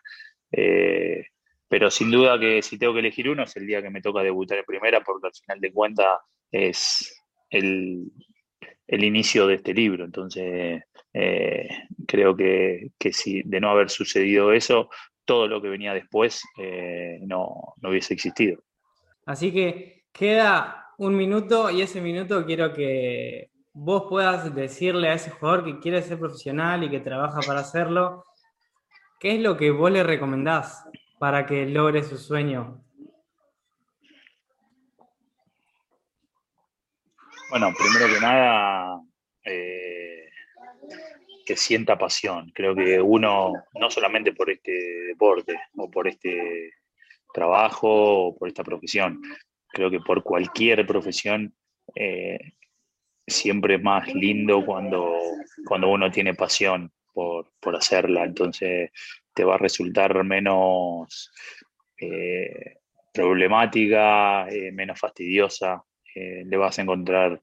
Pero 1.69 1.91
sin 1.91 2.11
duda 2.11 2.39
que 2.39 2.63
si 2.63 2.79
tengo 2.79 2.93
que 2.93 3.01
elegir 3.01 3.29
uno 3.29 3.43
es 3.43 3.57
el 3.57 3.67
día 3.67 3.83
que 3.83 3.91
me 3.91 4.01
toca 4.01 4.23
debutar 4.23 4.59
en 4.59 4.65
primera, 4.65 5.01
porque 5.01 5.27
al 5.27 5.35
final 5.35 5.61
de 5.61 5.73
cuentas 5.73 6.19
es 6.51 7.23
el, 7.51 8.13
inicio 8.89 9.47
de 9.47 9.55
este 9.55 9.75
libro. 9.75 10.05
Entonces, 10.05 10.83
eh, 11.13 11.69
creo 12.07 12.37
que, 12.37 12.91
si 13.13 13.43
de 13.43 13.61
no 13.61 13.71
haber 13.71 13.91
sucedido 13.91 14.53
eso, 14.53 14.89
todo 15.25 15.49
lo 15.49 15.61
que 15.61 15.69
venía 15.69 15.93
después 15.93 16.43
eh, 16.59 17.19
no, 17.23 17.75
no 17.81 17.91
hubiese 17.91 18.15
existido. 18.15 18.63
Así 19.25 19.53
que 19.53 20.05
queda 20.13 20.87
un 20.99 21.17
minuto 21.17 21.71
y 21.71 21.83
ese 21.83 22.01
minuto 22.01 22.47
quiero 22.47 22.73
que 22.73 23.51
vos 23.73 24.05
puedas 24.09 24.55
decirle 24.55 25.09
a 25.09 25.15
ese 25.15 25.31
jugador 25.31 25.65
que 25.65 25.79
quiere 25.79 26.01
ser 26.01 26.19
profesional 26.19 26.83
y 26.85 26.91
que 26.91 27.01
trabaja 27.01 27.41
para 27.47 27.61
hacerlo, 27.61 28.25
¿qué 29.21 29.35
es 29.35 29.41
lo 29.41 29.57
que 29.57 29.71
vos 29.71 29.91
le 29.91 30.03
recomendás? 30.03 30.85
Para 31.19 31.47
que 31.47 31.67
logre 31.67 32.03
su 32.03 32.19
sueño? 32.19 32.83
Bueno, 37.51 37.73
primero 37.79 38.13
que 38.13 38.21
nada, 38.21 39.01
eh, 39.45 40.31
que 41.47 41.57
sienta 41.57 41.97
pasión. 41.97 42.51
Creo 42.53 42.75
que 42.75 43.01
uno, 43.01 43.53
no 43.75 43.91
solamente 43.91 44.33
por 44.33 44.51
este 44.51 44.73
deporte 45.07 45.59
o 45.77 45.89
por 45.91 46.09
este 46.09 46.73
trabajo 47.33 48.27
o 48.27 48.37
por 48.37 48.49
esta 48.49 48.65
profesión, 48.65 49.23
creo 49.69 49.91
que 49.91 50.01
por 50.01 50.23
cualquier 50.23 50.85
profesión 50.87 51.55
eh, 51.95 52.39
siempre 53.27 53.79
más 53.79 54.13
lindo 54.13 54.65
cuando, 54.65 55.15
cuando 55.67 55.89
uno 55.89 56.11
tiene 56.11 56.35
pasión 56.35 56.93
por, 57.13 57.53
por 57.61 57.77
hacerla. 57.77 58.25
Entonces, 58.25 58.91
te 59.37 59.45
va 59.45 59.57
a 59.57 59.59
resultar 59.59 60.25
menos 60.25 61.31
eh, 62.01 62.79
problemática, 63.13 64.49
eh, 64.49 64.73
menos 64.73 64.99
fastidiosa, 64.99 65.85
eh, 66.15 66.43
le 66.47 66.57
vas 66.57 66.79
a 66.79 66.83
encontrar 66.83 67.41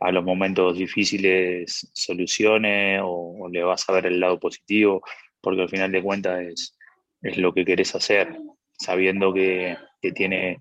a 0.00 0.10
los 0.10 0.24
momentos 0.24 0.76
difíciles 0.76 1.88
soluciones 1.94 3.00
o, 3.04 3.48
le 3.52 3.62
vas 3.62 3.88
a 3.88 3.92
ver 3.92 4.06
el 4.06 4.18
lado 4.18 4.40
positivo, 4.40 5.00
porque 5.40 5.62
al 5.62 5.68
final 5.68 5.92
de 5.92 6.02
cuentas 6.02 6.40
es, 6.40 6.78
es 7.22 7.38
lo 7.38 7.54
que 7.54 7.64
querés 7.64 7.94
hacer, 7.94 8.36
sabiendo 8.72 9.32
que, 9.32 9.76
que 10.02 10.10
tiene 10.10 10.58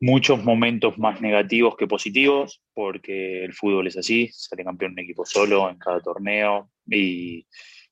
muchos 0.00 0.42
momentos 0.42 0.98
más 0.98 1.20
negativos 1.20 1.76
que 1.76 1.86
positivos, 1.86 2.60
porque 2.74 3.44
el 3.44 3.54
fútbol 3.54 3.86
es 3.86 3.96
así, 3.96 4.28
sale 4.32 4.64
campeón 4.64 4.92
un 4.92 4.98
equipo 5.00 5.24
solo 5.24 5.70
en 5.70 5.78
cada 5.78 6.00
torneo 6.00 6.70
y, 6.88 7.46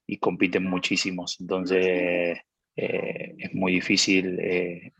y 0.09 0.17
compiten 0.17 0.63
muchísimos. 0.63 1.37
Entonces 1.39 2.39
eh, 2.75 3.35
es 3.37 3.53
muy 3.53 3.73
difícil 3.73 4.39
eh, 4.39 4.91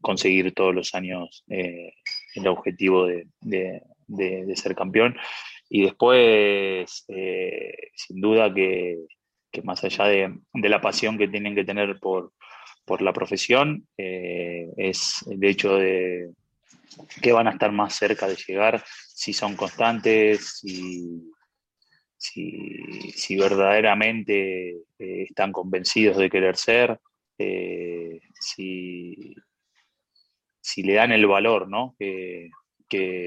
conseguir 0.00 0.54
todos 0.54 0.72
los 0.74 0.94
años 0.94 1.44
eh, 1.48 1.92
el 2.36 2.46
objetivo 2.46 3.06
de, 3.06 3.82
ser 4.54 4.74
campeón. 4.76 5.16
Y 5.68 5.82
después, 5.82 7.04
sin 7.06 8.20
duda 8.20 8.54
que, 8.54 8.96
más 9.64 9.82
allá 9.84 10.04
de, 10.04 10.38
la 10.54 10.80
pasión 10.80 11.18
que 11.18 11.28
tienen 11.28 11.54
que 11.54 11.64
tener 11.64 11.98
por, 11.98 12.32
por 12.86 13.02
la 13.02 13.12
profesión, 13.12 13.86
es 13.96 15.26
el 15.28 15.44
hecho 15.44 15.76
de 15.76 16.30
que 17.20 17.32
van 17.32 17.48
a 17.48 17.50
estar 17.50 17.70
más 17.70 17.94
cerca 17.94 18.26
de 18.26 18.36
llegar 18.36 18.82
si 19.12 19.34
son 19.34 19.56
constantes, 19.56 20.62
si, 22.18 23.12
si, 23.12 23.36
verdaderamente 23.36 24.70
eh, 24.70 25.22
están 25.28 25.52
convencidos 25.52 26.16
de 26.16 26.28
querer 26.28 26.56
ser, 26.56 26.98
eh, 27.38 28.20
si, 28.40 29.34
le 30.82 30.92
dan 30.94 31.12
el 31.12 31.26
valor 31.26 31.68
que, 31.98 32.50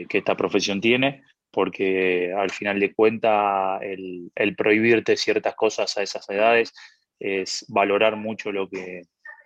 esta 0.10 0.36
profesión 0.36 0.82
tiene, 0.82 1.24
porque 1.52 2.34
al 2.34 2.50
final 2.50 2.80
de 2.80 2.94
cuentas 2.94 3.82
el, 3.82 4.56
prohibirte 4.58 5.16
ciertas 5.16 5.56
cosas 5.56 5.98
a 5.98 6.04
esas 6.04 6.30
edades 6.30 6.74
es 7.20 7.66
valorar 7.70 8.18
mucho 8.18 8.52
lo 8.52 8.70
que, 8.70 9.04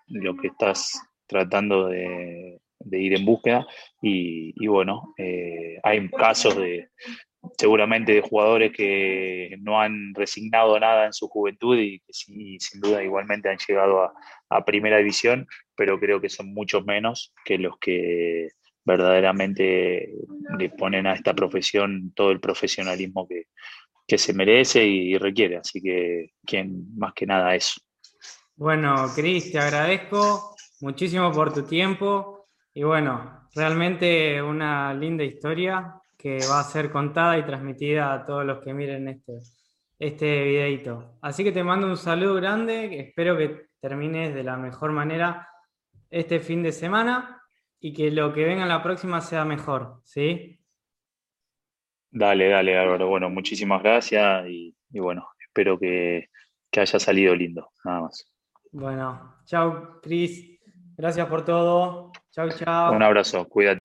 lo 0.08 0.36
que 0.36 0.48
estás 0.48 1.00
tratando 1.28 1.88
de, 1.88 2.60
ir 2.92 3.14
en 3.14 3.26
búsqueda. 3.26 3.68
Y, 4.02 4.68
bueno, 4.68 5.14
eh, 5.18 5.80
hay 5.84 6.08
casos 6.10 6.56
de, 6.58 6.90
seguramente 7.58 8.14
de 8.14 8.22
jugadores 8.22 8.72
que 8.72 9.56
no 9.62 9.80
han 9.80 10.14
resignado 10.14 10.80
nada 10.80 11.06
en 11.06 11.14
su 11.14 11.28
juventud 11.28 11.78
y 11.78 12.00
que 12.00 12.14
sin 12.14 12.82
duda 12.82 13.04
igualmente 13.04 13.50
han 13.50 13.58
llegado 13.58 14.04
a, 14.50 14.66
primera 14.66 14.98
división, 14.98 15.48
pero 15.76 16.00
creo 16.00 16.22
que 16.22 16.30
son 16.30 16.54
muchos 16.54 16.86
menos 16.86 17.34
que 17.44 17.58
los 17.58 17.78
que 17.80 18.50
verdaderamente 18.86 20.14
le 20.58 20.70
ponen 20.70 21.08
a 21.08 21.14
esta 21.14 21.34
profesión 21.34 22.14
todo 22.16 22.32
el 22.32 22.40
profesionalismo 22.40 23.28
que, 23.28 23.48
se 24.18 24.34
merece 24.34 24.86
y 24.86 25.18
requiere. 25.18 25.58
Así 25.58 25.82
que, 25.82 26.32
quien 26.46 26.96
más 26.96 27.14
que 27.14 27.26
nada 27.26 27.56
eso. 27.56 27.82
Bueno, 28.56 29.12
Cris, 29.14 29.52
te 29.52 29.60
agradezco 29.60 30.56
muchísimo 30.80 31.32
por 31.32 31.54
tu 31.54 31.64
tiempo 31.64 32.48
y 32.74 32.84
bueno, 32.84 33.50
realmente 33.54 34.42
una 34.42 34.94
linda 34.94 35.24
historia 35.24 36.02
que 36.26 36.40
va 36.50 36.60
a 36.60 36.64
ser 36.64 36.90
contada 36.90 37.38
y 37.38 37.46
transmitida 37.46 38.12
a 38.12 38.26
todos 38.26 38.44
los 38.44 38.58
que 38.64 38.74
miren 38.74 39.08
este, 39.08 39.42
este 40.00 40.44
videito. 40.44 41.20
Así 41.22 41.44
que 41.44 41.52
te 41.52 41.64
mando 41.64 41.86
un 41.86 41.98
saludo 41.98 42.34
grande, 42.34 43.00
espero 43.00 43.38
que 43.38 43.68
termines 43.80 44.34
de 44.34 44.44
la 44.44 44.58
mejor 44.58 44.92
manera 44.92 45.48
este 46.10 46.40
fin 46.40 46.64
de 46.64 46.72
semana 46.72 47.44
y 47.80 47.94
que 47.94 48.10
lo 48.10 48.34
que 48.34 48.44
venga 48.44 48.64
en 48.64 48.70
la 48.70 48.82
próxima 48.82 49.22
sea 49.22 49.46
mejor, 49.46 50.02
¿sí? 50.04 50.60
Dale, 52.10 52.50
dale, 52.50 52.76
Álvaro. 52.76 53.08
Bueno, 53.08 53.30
muchísimas 53.30 53.84
gracias 53.84 54.48
y, 54.48 54.76
bueno, 54.90 55.28
espero 55.40 55.78
que, 55.78 56.30
que, 56.72 56.80
haya 56.80 56.98
salido 56.98 57.36
lindo, 57.36 57.70
nada 57.84 58.02
más. 58.02 58.34
Bueno, 58.72 59.36
chao, 59.46 60.00
Cris. 60.02 60.60
Gracias 60.98 61.28
por 61.28 61.46
todo. 61.46 62.12
Chao, 62.32 62.50
chao. 62.50 62.96
Un 62.96 63.04
abrazo, 63.04 63.48
cuídate. 63.48 63.85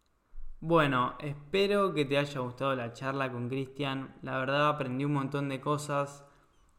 Bueno, 0.62 1.14
espero 1.20 1.94
que 1.94 2.04
te 2.04 2.18
haya 2.18 2.40
gustado 2.40 2.74
la 2.74 2.92
charla 2.92 3.32
con 3.32 3.48
Cristian. 3.48 4.14
La 4.20 4.36
verdad 4.36 4.68
aprendí 4.68 5.06
un 5.06 5.14
montón 5.14 5.48
de 5.48 5.58
cosas 5.58 6.22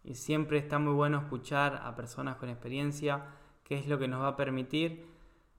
y 0.03 0.13
siempre 0.13 0.59
está 0.59 0.77
muy 0.77 0.93
bueno 0.93 1.17
escuchar 1.17 1.81
a 1.83 1.95
personas 1.95 2.35
con 2.35 2.49
experiencia, 2.49 3.25
que 3.63 3.79
es 3.79 3.87
lo 3.87 3.97
que 3.97 4.07
nos 4.07 4.21
va 4.21 4.29
a 4.29 4.35
permitir 4.35 5.07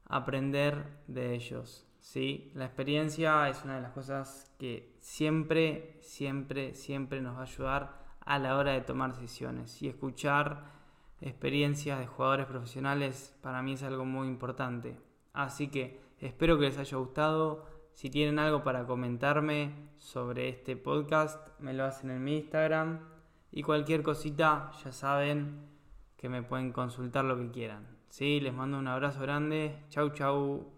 aprender 0.06 1.00
de 1.08 1.35
ellos. 1.35 1.85
¿sí? 1.98 2.52
La 2.54 2.66
experiencia 2.66 3.48
es 3.48 3.64
una 3.64 3.74
de 3.74 3.82
las 3.82 3.90
cosas 3.90 4.54
que 4.56 4.94
siempre, 5.00 5.98
siempre, 6.00 6.74
siempre 6.74 7.20
nos 7.20 7.35
va 7.35 7.40
a 7.40 7.42
ayudar 7.42 8.04
a 8.20 8.38
la 8.38 8.56
hora 8.56 8.70
de 8.70 8.82
tomar 8.82 9.14
decisiones. 9.14 9.82
Y 9.82 9.88
escuchar 9.88 10.70
experiencias 11.20 11.98
de 11.98 12.06
jugadores 12.06 12.46
profesionales 12.46 13.37
para 13.42 13.62
mí 13.62 13.72
es 13.72 13.82
algo 13.82 14.04
muy 14.04 14.28
importante. 14.28 14.96
Así 15.32 15.66
que 15.66 16.00
espero 16.20 16.56
que 16.56 16.66
les 16.66 16.78
haya 16.78 16.98
gustado. 16.98 17.82
Si 17.94 18.11
tienen 18.11 18.38
algo 18.38 18.64
para 18.64 18.87
comentarme 18.87 19.90
sobre 19.98 20.48
este 20.48 20.76
podcast, 20.76 21.48
me 21.61 21.72
lo 21.72 21.85
hacen 21.85 22.11
en 22.11 22.24
mi 22.24 22.37
Instagram. 22.38 23.00
Y 23.50 23.62
cualquier 23.62 24.02
cosita, 24.02 24.70
ya 24.83 24.92
saben 24.92 25.66
que 26.16 26.28
me 26.28 26.42
pueden 26.42 26.72
consultar 26.72 27.24
lo 27.24 27.37
que 27.37 27.50
quieran. 27.50 27.87
Sí, 28.09 28.40
les 28.40 28.55
mando 28.55 28.78
un 28.78 28.88
abrazo 28.88 29.20
grande. 29.20 29.85
Chau, 29.88 30.11
chau. 30.11 30.72